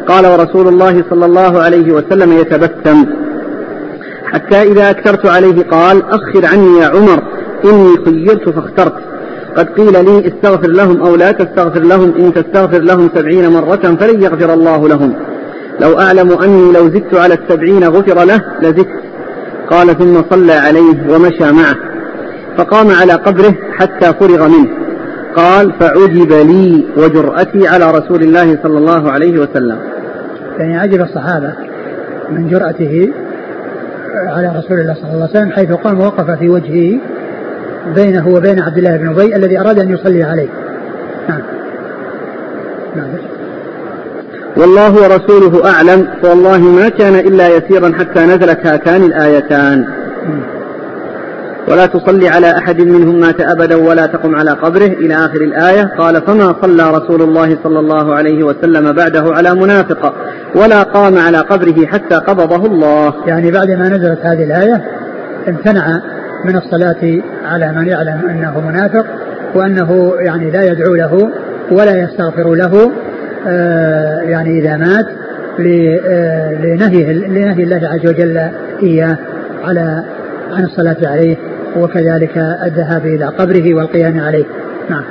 [0.07, 3.05] قال ورسول الله صلى الله عليه وسلم يتبسم
[4.25, 7.23] حتى إذا أكثرت عليه قال أخر عني يا عمر
[7.65, 8.93] إني خيرت فاخترت.
[9.57, 14.23] قد قيل لي استغفر لهم أو لا تستغفر لهم إن تستغفر لهم سبعين مرة فلن
[14.23, 15.13] يغفر الله لهم.
[15.79, 18.89] لو أعلم أني لو زدت على السبعين غفر له لزدت.
[19.71, 21.75] قال ثم صلى عليه ومشى معه.
[22.57, 24.69] فقام على قبره حتى فرغ منه
[25.35, 29.79] قال فعجب لي وجرأتي على رسول الله صلى الله عليه وسلم
[30.57, 31.53] يعني عجب الصحابة
[32.29, 33.09] من جرأته
[34.15, 36.99] على رسول الله صلى الله عليه وسلم حيث قام ووقف في وجهه
[37.95, 40.47] بينه وبين عبد الله بن أبي الذي أراد أن يصلي عليه.
[41.29, 41.41] نعم.
[42.95, 43.07] نعم.
[44.57, 49.85] والله ورسوله أعلم فوالله ما كان إلا يسيرا حتى نزلت هاتان الآيتان.
[51.67, 54.85] ولا تصلي على أحد منهم مات أبدا ولا تقم على قبره.
[54.85, 60.13] إلى آخر الآية قال فما صلى رسول الله صلى الله عليه وسلم بعده على منافق
[60.55, 63.13] ولا قام على قبره حتى قبضه الله.
[63.27, 64.81] يعني بعد ما نزلت هذه الآية
[65.47, 66.01] امتنع
[66.45, 69.05] من الصلاة على من يعلم أنه منافق
[69.55, 71.29] وأنه يعني لا يدعو له
[71.71, 72.91] ولا يستغفر له
[73.47, 75.05] آه يعني إذا مات
[75.59, 78.49] لنهي لنهي الله عز وجل
[78.83, 79.17] إياه
[79.63, 80.03] على
[80.53, 81.37] عن الصلاة عليه.
[81.75, 84.45] وكذلك الذهاب إلى قبره والقيام عليه.
[84.89, 85.03] نعم.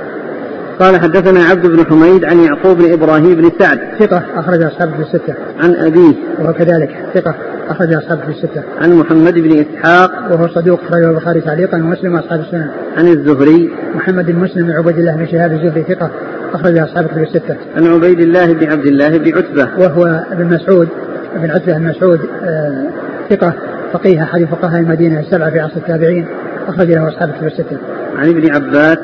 [0.80, 3.78] قال حدثنا عبد بن حميد عن يعقوب بن إبراهيم بن سعد.
[3.98, 5.34] ثقة أخرج أصحابه في الستة.
[5.60, 6.14] عن أبيه.
[6.38, 7.34] وهو كذلك ثقة
[7.68, 8.62] أخرج أصحابه في الستة.
[8.80, 10.10] عن محمد بن إسحاق.
[10.32, 13.70] وهو صدوق أخرجه البخاري تعليقا ومسلم وأصحاب السنن عن الزهري.
[13.94, 16.10] محمد بن مسلم بن عبيد الله بن شهاب الزهري ثقة
[16.54, 17.56] أخرج أصحابه في الستة.
[17.76, 19.68] عن عبيد الله بن عبد الله بن عتبة.
[19.78, 20.88] وهو ابن مسعود
[21.36, 22.86] بن عتبة بن مسعود آه
[23.30, 23.54] ثقة
[23.92, 26.26] فقيه أحد فقهاء المدينة السبعة في عصر التابعين
[26.68, 27.78] أخرج له أصحاب الكتب الستة.
[28.16, 28.98] عن ابن عباس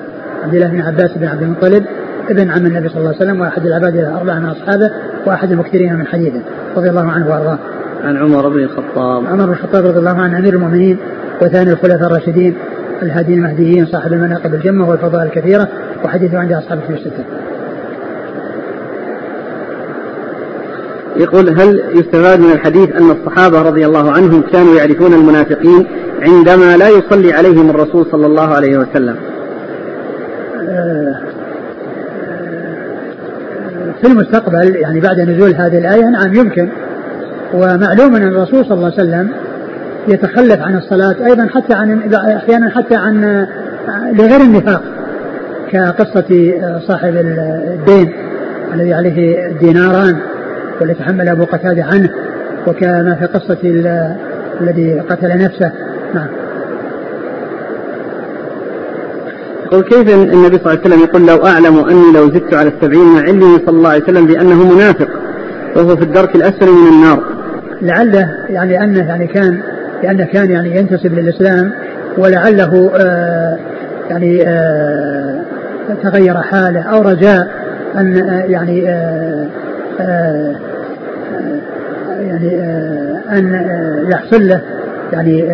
[0.44, 1.84] عبد الله بن عباس بن عبد المطلب
[2.30, 4.90] ابن عم النبي صلى الله عليه وسلم وأحد العباد الأربعة من أصحابه
[5.26, 6.40] وأحد المكثرين من حديثه
[6.76, 7.58] رضي الله عنه وأرضاه.
[8.04, 10.98] عن عمر بن الخطاب عمر بن الخطاب رضي الله عنه أمير المؤمنين
[11.42, 12.54] وثاني الخلفاء الراشدين
[13.02, 15.68] الهادين المهديين صاحب المناقب الجمة والفضائل الكثيرة
[16.04, 17.24] وحديثه عند أصحاب الكتب الستة.
[21.16, 25.86] يقول هل يستفاد من الحديث أن الصحابة رضي الله عنهم كانوا يعرفون المنافقين
[26.22, 29.16] عندما لا يصلي عليهم الرسول صلى الله عليه وسلم؟
[34.00, 36.68] في المستقبل يعني بعد نزول هذه الآية نعم يمكن.
[37.54, 39.30] ومعلوم أن الرسول صلى الله عليه وسلم
[40.08, 43.46] يتخلف عن الصلاة أيضا حتى عن أحيانا حتى عن
[44.12, 44.82] لغير النفاق
[45.70, 46.54] كقصة
[46.88, 48.12] صاحب الدين
[48.74, 50.16] الذي عليه ديناران.
[50.80, 52.10] والذي تحمل أبو قتادة عنه
[52.66, 53.58] وكما في قصة
[54.60, 55.72] الذي قتل نفسه.
[56.14, 56.28] نعم.
[59.66, 63.14] يقول كيف النبي صلى الله عليه وسلم يقول لو أعلم أني لو زدت على السبعين
[63.14, 65.08] مع علمه صلى الله عليه وسلم بأنه منافق
[65.76, 67.22] وهو في الدرك الأسفل من النار.
[67.82, 69.58] لعله يعني أنه يعني كان
[70.02, 71.72] لأنه كان يعني ينتسب للإسلام
[72.18, 73.58] ولعله آه
[74.10, 75.42] يعني آه
[76.02, 77.48] تغير حاله أو رجاء
[77.96, 79.46] أن آه يعني آه
[80.02, 80.56] آه
[82.20, 84.60] يعني آه أن آه يحصل له
[85.12, 85.44] يعني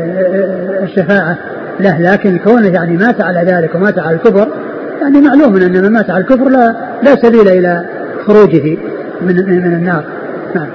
[0.83, 1.39] الشفاعة
[1.81, 2.13] له.
[2.13, 4.49] لكن كونه يعني مات على ذلك ومات على الكفر
[5.01, 7.85] يعني معلوم أن من مات على الكفر لا لا سبيل إلى
[8.27, 8.77] خروجه
[9.21, 10.05] من من النار.
[10.55, 10.69] نعم.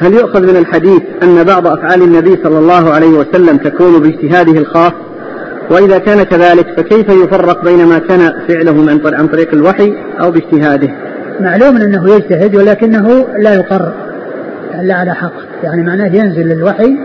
[0.00, 4.92] هل يؤخذ من الحديث أن بعض أفعال النبي صلى الله عليه وسلم تكون باجتهاده الخاص؟
[5.70, 11.09] وإذا كان كذلك فكيف يفرق بين ما كان فعله عن طريق الوحي أو باجتهاده؟
[11.40, 13.92] معلوم أنه يجتهد ولكنه لا يقر
[14.74, 15.32] إلا على حق.
[15.64, 16.96] يعني معناه ينزل الوحي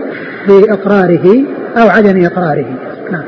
[0.48, 1.44] بإقراره
[1.76, 2.66] أو عدم إقراره.
[3.12, 3.24] نعم.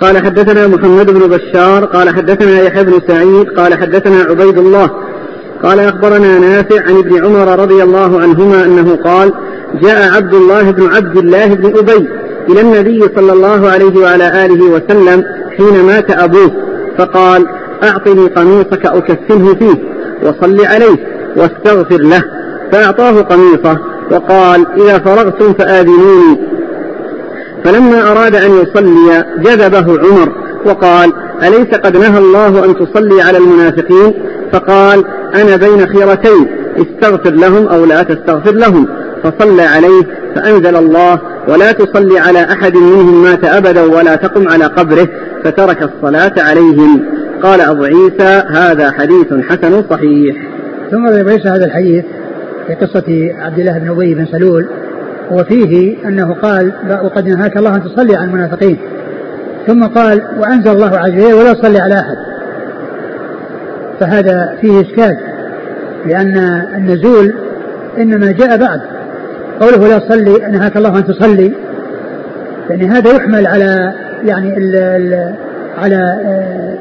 [0.00, 5.07] قال حدثنا محمد بن بشار قال حدثنا يحيى بن سعيد قال حدثنا عبيد الله
[5.62, 9.32] قال أخبرنا نافع عن ابن عمر رضي الله عنهما أنه قال
[9.82, 12.08] جاء عبد الله بن عبد الله بن أبي
[12.48, 15.24] إلى النبي صلى الله عليه وعلى آله وسلم
[15.56, 16.50] حين مات أبوه
[16.98, 17.46] فقال
[17.82, 19.74] أعطني قميصك أكفنه فيه
[20.22, 20.96] وصل عليه
[21.36, 22.22] واستغفر له.
[22.72, 23.78] فأعطاه قميصه
[24.10, 26.38] وقال إذا فرغتم فآذنوني.
[27.64, 30.32] فلما أراد أن يصلي جذبه عمر
[30.66, 31.12] وقال
[31.42, 34.14] أليس قد نهى الله أن تصلي على المنافقين؟
[34.52, 38.88] فقال أنا بين خيرتين استغفر لهم أو لا تستغفر لهم.
[39.22, 40.02] فصلى عليه
[40.34, 45.08] فأنزل الله ولا تصلي على أحد منهم مات أبدا ولا تقم على قبره
[45.44, 47.04] فترك الصلاة عليهم.
[47.42, 50.36] قال أبو عيسى هذا حديث حسن صحيح.
[50.90, 52.04] ثم ليس هذا الحديث
[52.66, 54.68] في قصة عبد الله بن أبي بن سلول
[55.30, 56.72] وفيه أنه قال
[57.04, 58.78] وقد نهاك الله أن تصلي على المنافقين.
[59.68, 62.16] ثم قال وأنزل الله عز وجل ولا تصلي على أحد.
[64.00, 65.16] فهذا فيه إشكال
[66.06, 66.36] لأن
[66.76, 67.34] النزول
[67.98, 68.80] إنما جاء بعد.
[69.60, 71.52] قوله لا تصلي نهاك الله أن تصلي.
[72.70, 73.92] يعني هذا يحمل على
[74.24, 75.34] يعني ال ال
[75.78, 76.78] على آه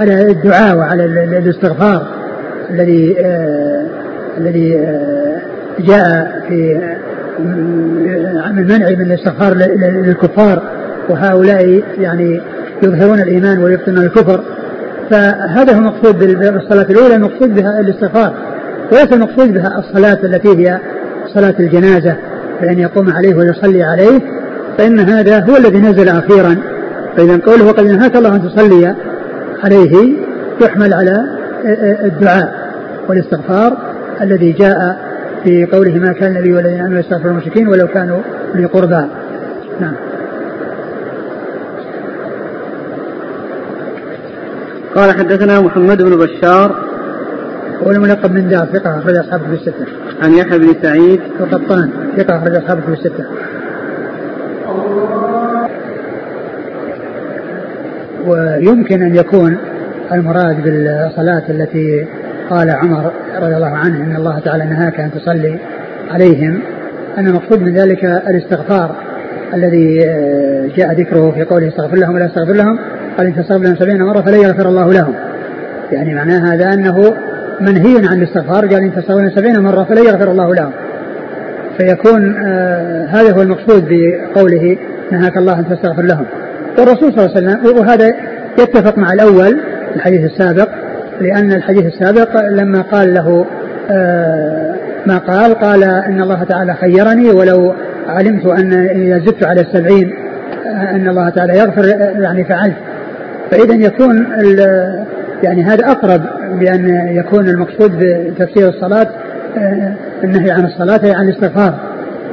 [0.00, 1.04] على الدعاء وعلى
[1.38, 2.06] الاستغفار
[2.70, 3.86] الذي آه
[4.38, 5.36] الذي آه
[5.78, 6.80] جاء في
[8.44, 10.79] عن المنع من الاستغفار للكفار.
[11.10, 12.40] وهؤلاء يعني
[12.82, 14.44] يظهرون الإيمان ويبطنون الكفر.
[15.10, 18.34] فهذا هو المقصود بالصلاة الأولى المقصود بها الاستغفار.
[18.92, 20.78] وليس المقصود بها الصلاة التي هي
[21.34, 22.16] صلاة الجنازة
[22.60, 24.20] بأن يقوم عليه ويصلي عليه.
[24.78, 26.56] فإن هذا هو الذي نزل أخيرا.
[27.16, 28.94] فإذا قوله وقد نهاك الله أن تصلي
[29.64, 30.16] عليه
[30.60, 31.40] يحمل على
[32.04, 32.70] الدعاء
[33.08, 33.76] والاستغفار
[34.20, 34.96] الذي جاء
[35.44, 38.20] في قوله ما كان النبي والذين امنوا يستغفرون المشركين ولو كانوا
[38.54, 39.06] لقربى
[39.80, 39.94] نعم.
[44.94, 46.90] قال حدثنا محمد بن بشار
[47.82, 49.86] هو الملقب من دار ثقة أخرج أصحابه في الستة.
[50.22, 53.24] عن يحيى بن سعيد وقطان ثقة أخرج أصحابه في الستة.
[58.26, 59.56] ويمكن أن يكون
[60.12, 62.06] المراد بالصلاة التي
[62.50, 63.12] قال عمر
[63.42, 65.58] رضي الله عنه إن الله تعالى نهاك أن تصلي
[66.10, 66.60] عليهم
[67.18, 68.96] أن المقصود من ذلك الاستغفار
[69.54, 69.98] الذي
[70.76, 72.78] جاء ذكره في قوله استغفر لهم ولا استغفر لهم
[73.18, 75.14] قال ان تستغفر لهم سبعين مرة فلن يغفر الله لهم.
[75.92, 77.14] يعني معناه هذا أنه
[77.60, 80.72] منهي عن الاستغفار قال إن لهم سبعين مرة فلن يغفر الله لهم.
[81.78, 84.76] فيكون آه هذا هو المقصود بقوله
[85.12, 86.26] نهاك الله أن تستغفر لهم.
[86.78, 88.14] والرسول صلى الله عليه وسلم وهذا
[88.58, 89.60] يتفق مع الأول
[89.96, 90.68] الحديث السابق
[91.20, 93.46] لأن الحديث السابق لما قال له
[93.90, 94.74] آه
[95.06, 97.74] ما قال قال إن الله تعالى خيرني ولو
[98.08, 100.12] علمت أن إذا زدت على السبعين
[100.66, 101.84] آه أن الله تعالى يغفر
[102.22, 102.76] يعني فعلت.
[103.50, 104.26] فإذا يكون
[105.42, 106.22] يعني هذا أقرب
[106.58, 109.08] بأن يكون المقصود بتفسير الصلاة
[109.58, 109.94] آه
[110.24, 111.74] النهي عن الصلاة أي عن الاستغفار.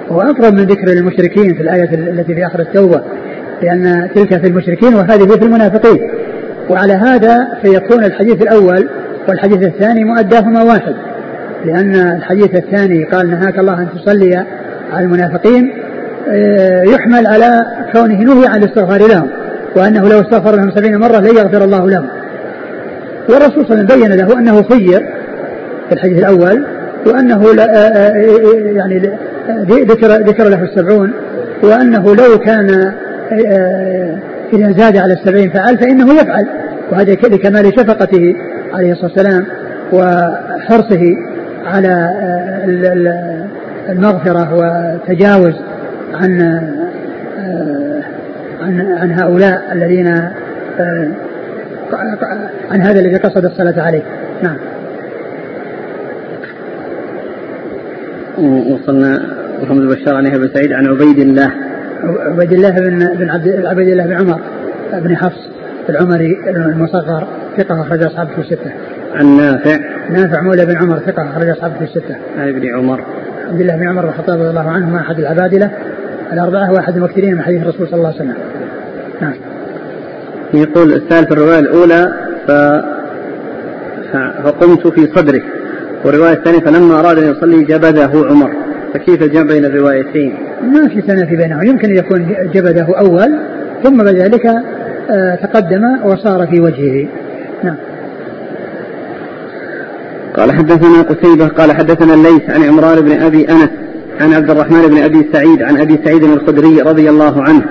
[0.09, 3.01] هو أقرب من ذكر المشركين في الآية التي في آخر التوبة
[3.63, 5.99] لأن تلك في المشركين وهذه في المنافقين.
[6.69, 8.89] وعلى هذا فيكون الحديث الأول
[9.29, 10.95] والحديث الثاني مؤداهما واحد.
[11.65, 14.45] لأن الحديث الثاني قال نهاك الله أن تصلي
[14.93, 15.73] على المنافقين
[16.29, 19.27] آه، يحمل على كونه نهي عن الاستغفار لهم.
[19.77, 22.07] وأنه لو استغفر لهم سبعين مرة لن يغفر الله لهم.
[23.29, 24.99] والرسول صلى الله عليه وسلم بين له أنه خير
[25.89, 26.65] في الحديث الأول
[27.05, 29.11] وأنه لا آه، آه، يعني
[29.69, 31.13] ذكر ذكر له السبعون
[31.63, 32.93] وأنه لو كان
[34.53, 36.47] إذا زاد على السبعين فعل فإنه يفعل.
[36.91, 38.35] وهذا لكمال شفقته
[38.73, 39.45] عليه الصلاة والسلام
[39.93, 41.15] وحرصه
[41.65, 42.09] على
[43.89, 45.53] المغفرة وتجاوز
[46.13, 46.61] عن
[48.67, 50.07] عن عن هؤلاء الذين
[52.71, 54.01] عن هذا الذي قصد الصلاة عليه.
[54.43, 54.57] نعم.
[58.73, 59.19] وصلنا
[59.63, 61.51] محمد بشار عن ابن سعيد عن عبيد الله.
[62.03, 64.41] عبيد الله بن بن عبد عبيد الله بن عمر
[64.93, 65.49] بن حفص
[65.89, 68.71] العمري المصغر ثقة أخرج أصحابه في الستة.
[69.13, 69.77] عن نافع.
[70.09, 72.15] نافع مولى بن عمر ثقة أخرج أصحابه في الستة.
[72.37, 73.03] عن ابن عمر.
[73.47, 75.71] عبد الله بن عمر الخطاب رضي الله عنهما أحد العبادلة
[76.33, 78.35] الأربعة واحد المكثرين من حديث الرسول صلى الله عليه وسلم.
[79.21, 79.33] نعم.
[80.53, 82.13] يقول السائل في الرواية الأولى
[82.47, 82.51] ف...
[84.43, 85.41] فقمت في صدره
[86.05, 88.51] والرواية الثانية فلما أراد أن يصلي جبده عمر
[88.93, 93.39] فكيف الجمع بين الروايتين؟ ما في تنافي بينهم يمكن أن يكون جبده أول
[93.83, 94.45] ثم بعد ذلك
[95.09, 97.07] آه، تقدم وصار في وجهه
[97.63, 97.75] نعم
[100.37, 103.69] قال حدثنا قتيبة قال حدثنا الليث عن عمران بن أبي أنس
[104.21, 107.61] عن عبد الرحمن بن أبي سعيد عن أبي سعيد الخدري رضي الله عنه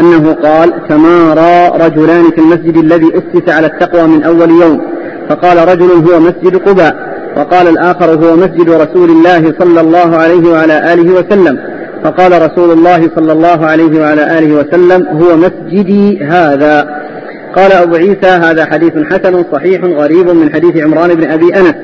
[0.00, 4.80] أنه قال تمارى رجلان في المسجد الذي أسس على التقوى من أول يوم
[5.28, 10.92] فقال رجل هو مسجد قباء وقال الآخر هو مسجد رسول الله صلى الله عليه وعلى
[10.92, 11.58] آله وسلم
[12.04, 17.04] فقال رسول الله صلى الله عليه وعلى آله وسلم هو مسجدي هذا.
[17.56, 21.74] قال أبو عيسى هذا حديث حسن صحيح غريب من حديث عمران بن أبي أنس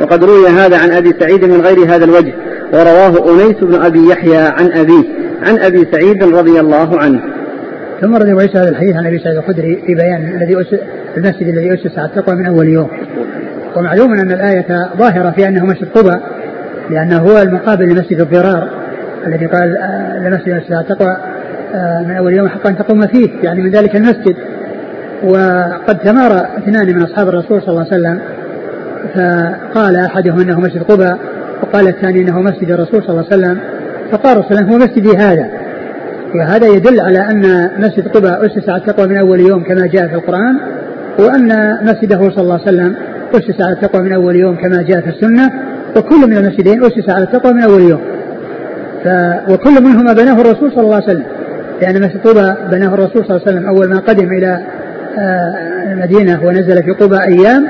[0.00, 2.34] وقد روي هذا عن أبي سعيد من غير هذا الوجه.
[2.74, 5.04] ورواه أنيس بن أبي يحيى عن أبيه
[5.42, 7.20] عن أبي سعيد رضي الله عنه.
[8.00, 10.56] ثم رضي عيسى هذا الحديث عن أبي سعيد الخدري في بيان الذي
[11.16, 12.88] المسجد الذي أسس على التقوى من أول يوم.
[13.76, 16.20] ومعلوم أن الآية ظاهرة في أنه مسجد قبى
[16.90, 18.68] لأنه هو المقابل لمسجد الضرار
[19.26, 21.16] الذي قال آه، لمسجد أسس على التقوى
[21.74, 24.36] آه، من أول يوم حق ان تقوم فيه يعني من ذلك المسجد.
[25.24, 28.20] وقد تمارى اثنان من أصحاب الرسول صلى الله عليه وسلم
[29.14, 31.14] فقال أحدهم أنه مسجد قبى
[31.74, 33.58] وقال الثاني إنه مسجد الرسول صلى الله عليه وسلم
[34.12, 35.50] فقال الرسول هو مسجدي هذا.
[36.34, 40.14] وهذا يدل على أن مسجد قبى أسس على التقوى من أول يوم كما جاء في
[40.14, 40.56] القرآن
[41.18, 42.94] وأن مسجده صلى الله عليه وسلم
[43.34, 45.50] أسس على التقوى من أول يوم كما جاء في السنة
[45.96, 48.00] وكل من المسجدين أسس على التقوى من أول يوم.
[49.04, 49.08] ف
[49.50, 51.26] وكل منهما بناه الرسول صلى الله عليه وسلم.
[51.82, 54.60] لأن مسجد قبى بناه الرسول صلى الله عليه وسلم أول ما قدم إلى
[55.18, 57.66] آه، المدينة ونزل في قبى أيام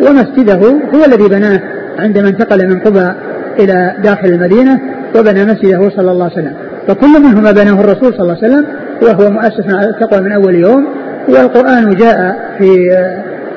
[0.00, 1.60] ومسجده هو الذي بناه.
[1.98, 3.12] عندما انتقل من قبى
[3.58, 4.80] إلى داخل المدينة
[5.18, 6.54] وبنى مسجده صلى الله عليه وسلم.
[6.88, 8.66] فكل منهما بناه الرسول صلى الله عليه وسلم
[9.02, 10.86] وهو مؤسس على التقوى من أول يوم.
[11.28, 12.98] والقرآن جاء في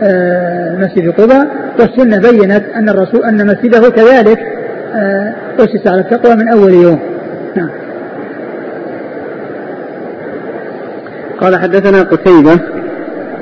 [0.03, 1.47] آه، مسجد قبى
[1.79, 4.39] والسنة بينت أن الرسول أن مسجده كذلك
[4.95, 6.99] آه، أسس على التقوى من أول يوم.
[7.55, 7.69] نعم.
[11.38, 12.59] قال حدثنا قتيبة.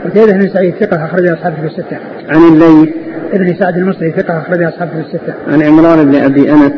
[0.05, 1.97] قتيبة بن سعيد ثقة أخرج أصحابه في الستة.
[2.29, 3.00] عن الليث
[3.33, 5.33] ابن سعد المصري ثقة أخرج أصحابه في الستة.
[5.47, 6.71] عن عمران بن أبي أنس.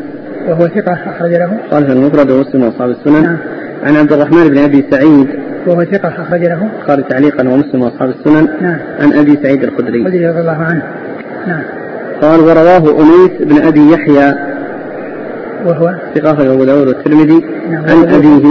[0.48, 1.58] وهو ثقة أخرج له.
[1.70, 3.22] قال في المفرد ومسلم وأصحاب السنن.
[3.22, 3.36] نعم.
[3.82, 5.28] عن عبد الرحمن بن أبي سعيد.
[5.66, 6.68] وهو ثقة أخرج له.
[6.88, 8.48] قال تعليقا ومسلم وأصحاب السنن.
[8.60, 8.78] نعم.
[9.00, 10.04] عن أبي سعيد الخدري.
[10.04, 10.82] رضي الله عنه.
[11.46, 11.62] نعم.
[12.22, 14.34] قال ورواه أنيس بن أبي يحيى.
[15.66, 17.44] وهو ثقة أبو داود والترمذي.
[17.70, 17.84] نعم.
[17.84, 18.46] عن أبيه.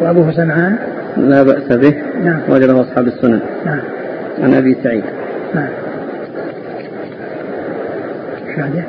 [0.00, 0.76] وأبوه سمعان.
[1.16, 1.94] لا بأس به.
[2.24, 2.40] نعم.
[2.48, 3.40] وجده أصحاب السنن.
[3.66, 3.80] نعم.
[4.42, 5.04] عن أبي سعيد.
[5.54, 5.68] نعم.
[8.56, 8.84] بعده؟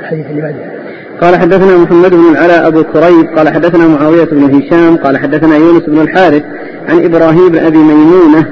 [0.00, 0.80] الحديث اللي بعده
[1.20, 5.82] قال حدثنا محمد بن العلاء أبو كريب قال حدثنا معاوية بن هشام قال حدثنا يونس
[5.82, 6.42] بن الحارث
[6.88, 8.46] عن إبراهيم بن أبي ميمونة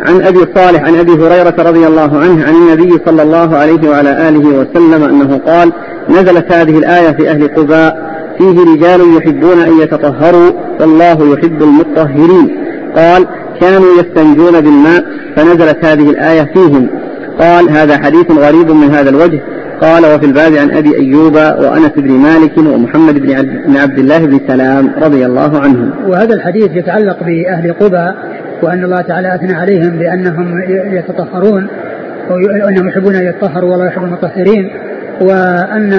[0.00, 4.28] عن أبي صالح عن أبي هريرة رضي الله عنه عن النبي صلى الله عليه وعلى
[4.28, 5.72] آله وسلم أنه قال
[6.08, 10.50] نزلت هذه الآية في أهل قباء فيه رجال يحبون أن يتطهروا
[10.80, 12.58] والله يحب المطهرين.
[12.96, 13.26] قال
[13.60, 15.04] كانوا يستنجون بالماء
[15.36, 16.88] فنزلت هذه الآية فيهم.
[17.42, 19.40] قال هذا حديث غريب من هذا الوجه
[19.80, 23.18] قال وفي الباب عن أبي أيوب وأنس بن مالك ومحمد
[23.66, 25.92] بن عبد الله بن سلام رضي الله عنهم.
[26.06, 28.12] وهذا الحديث يتعلق بأهل قبى
[28.62, 30.62] وأن الله تعالى أثنى عليهم بأنهم
[30.92, 31.66] يتطهرون
[32.30, 34.70] وانهم يحبون أن يتطهروا والله يحب المطهرين
[35.20, 35.92] وان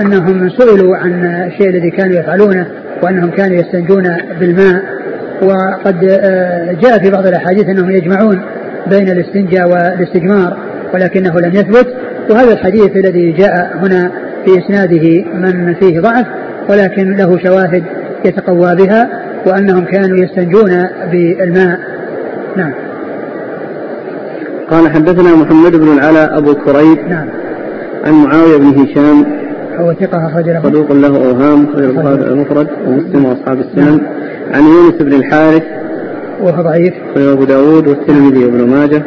[0.00, 2.66] أنهم سئلوا عن الشيء الذي كانوا يفعلونه
[3.02, 4.82] وأنهم كانوا يستنجون بالماء
[5.42, 8.40] وقد آه، جاء في بعض الأحاديث أنهم يجمعون
[8.86, 10.56] بين الاستنجاء والاستجمار
[10.94, 11.86] ولكنه لم يثبت.
[12.30, 14.10] وهذا الحديث الذي جاء هنا
[14.44, 16.26] في إسناده من فيه ضعف
[16.68, 17.82] ولكن له شواهد
[18.24, 19.08] يتقوى بها
[19.46, 21.78] وأنهم كانوا يستنجون بالماء.
[22.56, 22.72] نعم.
[24.70, 27.28] قال حدثنا محمد بن العلاء أبو كريب نعم.
[28.04, 29.24] عن معاوية بن هشام.
[29.76, 30.62] هو ثقة أخرج له.
[30.62, 33.84] صدوق له أوهام أخرج المفرد ومسلم وأصحاب السنن.
[33.84, 34.00] نعم.
[34.54, 35.62] عن يونس بن الحارث
[36.42, 36.94] وهو ضعيف.
[37.10, 39.02] أخرج أبو داود والترمذي وابن ماجه.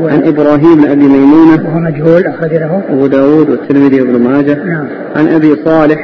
[0.00, 0.08] و...
[0.08, 1.68] عن إبراهيم بن أبي ميمونة.
[1.68, 2.82] وهو مجهول أخرج له.
[2.90, 4.54] أبو داود والترمذي وابن ماجه.
[4.64, 4.86] نعم.
[5.16, 5.98] عن أبي صالح.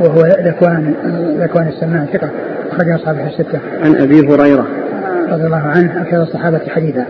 [0.00, 0.94] وهو ذكوان
[1.40, 2.30] ذكوان السمان ثقة.
[2.70, 3.60] أخرج أصحابه الستة.
[3.82, 4.66] عن أبي هريرة.
[5.28, 7.04] رضي الله عنه أكثر الصحابة حديثا.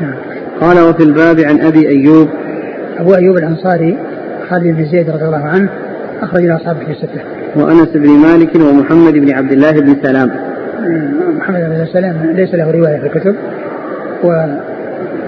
[0.00, 0.14] نعم.
[0.60, 2.28] قال وفي الباب عن أبي أيوب.
[2.98, 3.98] أبو أيوب الأنصاري
[4.50, 5.68] خالد بن زيد رضي الله عنه
[6.22, 7.20] أخرج له أصحابه في ستة
[7.56, 10.51] وأنس بن مالك ومحمد بن عبد الله بن سلام.
[11.36, 13.36] محمد بن سلام ليس له رواية في الكتب
[14.24, 14.30] و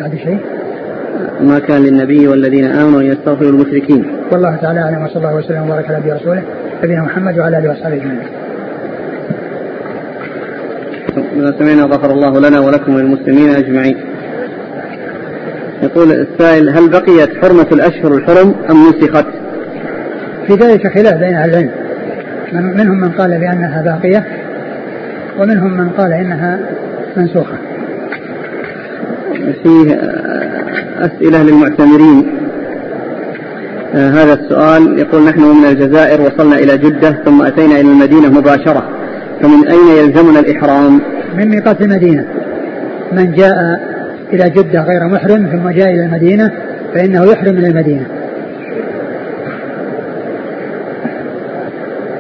[0.01, 0.39] هذا شيء.
[1.41, 4.07] ما كان للنبي والذين آمنوا أن يستغفروا المشركين.
[4.33, 6.43] والله تعالى أعلم وصلى الله وسلم وبارك على نبينا ورسوله
[6.85, 8.21] نبينا محمد وعلى آله وأصحابه أجمعين.
[11.37, 13.97] إذا سمعنا غفر الله لنا ولكم وللمسلمين أجمعين.
[15.83, 19.27] يقول السائل هل بقيت حرمة الأشهر الحرم أم نسخت؟
[20.47, 21.71] في ذلك خلاف بين أهل العلم.
[22.53, 24.27] منهم من قال بأنها باقية
[25.39, 26.61] ومنهم من قال إنها
[27.17, 27.57] منسوخة.
[29.63, 30.01] فيه
[30.99, 32.27] أسئلة للمعتمرين.
[33.95, 38.89] آه هذا السؤال يقول نحن من الجزائر وصلنا إلى جدة ثم أتينا إلى المدينة مباشرة.
[39.43, 41.01] فمن أين يلزمنا الإحرام؟
[41.37, 42.25] من ميقات المدينة.
[43.13, 43.55] من جاء
[44.33, 46.51] إلى جدة غير محرم ثم جاء إلى المدينة
[46.95, 48.07] فإنه يحرم من المدينة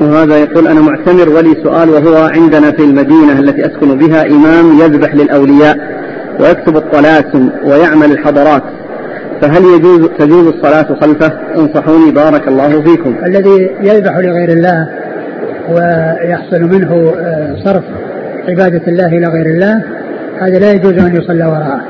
[0.05, 5.15] وهذا يقول أنا معتمر ولي سؤال وهو عندنا في المدينة التي أسكن بها إمام يذبح
[5.15, 5.77] للأولياء
[6.41, 8.63] ويكتب الطلاسم ويعمل الحضرات
[9.41, 13.15] فهل يجوز تجوز الصلاة خلفه؟ انصحوني بارك الله فيكم.
[13.27, 14.89] الذي يذبح لغير الله
[15.69, 17.85] ويحصل منه آه، صرف
[18.49, 19.83] عبادة الله إلى غير الله
[20.41, 21.81] هذا لا يجوز أن يصلى وراءه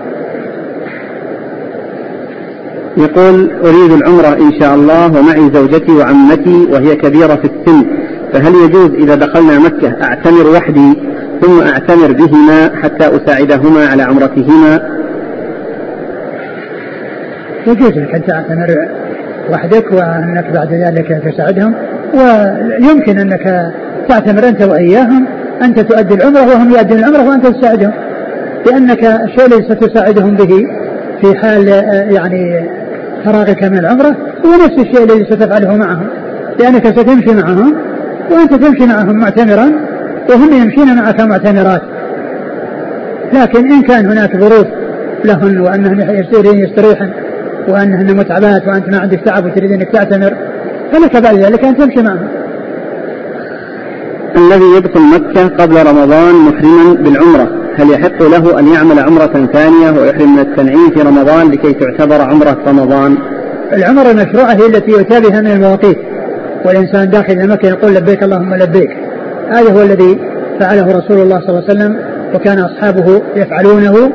[2.97, 7.84] يقول أريد العمرة إن شاء الله ومعي زوجتي وعمتي وهي كبيرة في السن
[8.35, 10.99] فهل يجوز إذا دخلنا مكة أعتمر وحدي
[11.43, 14.81] ثم أعتمر بهما حتى أساعدهما على عمرتهما؟
[17.67, 18.89] يجوز لك أن تعتمر
[19.51, 21.75] وحدك وأنك بعد ذلك تساعدهم
[22.15, 23.73] ويمكن أنك
[24.09, 25.27] تعتمر أنت وإياهم
[25.63, 27.93] أنت تؤدي العمرة وهم يؤدون العمرة وأنت تساعدهم
[28.67, 30.67] لأنك الشيء الذي ستساعدهم به
[31.23, 31.69] في حال
[32.15, 32.71] يعني
[33.25, 34.17] فراغك من العمرة
[34.47, 36.07] هو نفس الشيء الذي ستفعله معهم
[36.61, 37.94] لأنك ستمشي معهم.
[38.31, 39.73] وأنت تمشي معهم معتمرا
[40.31, 41.83] وهم يمشين معك معتمرات.
[43.33, 44.67] لكن إن كان هناك ظروف
[45.25, 47.11] لهن وأنهن يصيرين يستريحن
[47.69, 50.35] وأنهن متعبات وأنت ما عندك تعب وتريد أنك تعتمر
[50.93, 52.29] فلك بعد ذلك أن تمشي معهم.
[54.37, 57.49] الذي يدخل مكة قبل رمضان محرما بالعمرة.
[57.77, 62.59] هل يحق له أن يعمل عمرة ثانية ويحرم من التنعيم في رمضان لكي تعتبر عمرة
[62.67, 63.17] رمضان؟
[63.73, 65.99] العمرة المشروعة هي التي يؤتى بها من المواقيت.
[66.65, 68.91] والإنسان داخل مكة يقول لبيك اللهم لبيك.
[69.51, 70.19] هذا هو الذي
[70.61, 71.97] فعله رسول الله صلى الله عليه وسلم
[72.35, 74.13] وكان أصحابه يفعلونه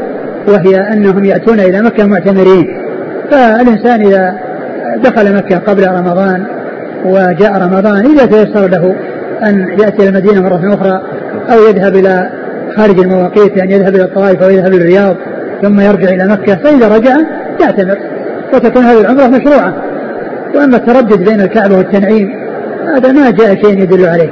[0.47, 2.67] وهي أنهم يأتون إلى مكة معتمرين.
[3.31, 4.33] فالإنسان إذا
[5.03, 6.45] دخل مكة قبل رمضان
[7.05, 8.95] وجاء رمضان إذا تيسر له
[9.43, 11.01] أن يأتي إلى المدينة مرة أخرى
[11.51, 12.29] أو يذهب إلى
[12.77, 15.15] خارج المواقيت أن يذهب إلى الطائف أو يذهب إلى الرياض
[15.61, 17.15] ثم يرجع إلى مكة فإذا رجع
[17.61, 17.97] يعتمر
[18.53, 19.73] وتكون هذه العمرة مشروعة.
[20.55, 22.38] وأما التردد بين الكعبة والتنعيم
[22.95, 24.29] هذا ما جاء شيء يدل عليه.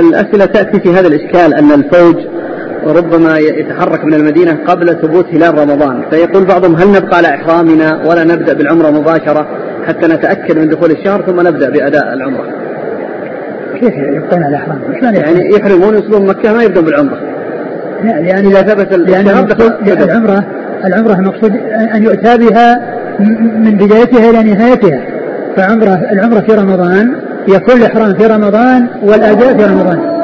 [0.00, 2.16] الأسئلة تأتي في هذا الإشكال أن الفوج
[2.86, 6.02] ربما يتحرك من المدينة قبل ثبوت هلال رمضان.
[6.10, 9.48] فيقول بعضهم هل نبقى على إحرامنا ولا نبدأ بالعمرة مباشرة
[9.86, 12.44] حتى نتأكد من دخول الشهر ثم نبدأ بأداء العمرة؟
[13.80, 14.78] كيف يبقون على الإحرام؟
[15.14, 17.18] يعني يحرمون يوصلون مكة ما يبدأون بالعمرة.
[18.04, 19.28] لا لأن إذا ثبت لأن
[20.02, 20.44] العمرة
[20.84, 21.52] العمرة المقصود
[21.94, 22.80] أن يؤتى بها
[23.58, 25.17] من بدايتها إلى نهايتها.
[25.56, 27.14] فعمرة العمرة في رمضان
[27.48, 30.17] يكون الإحرام في رمضان والأداء في رمضان.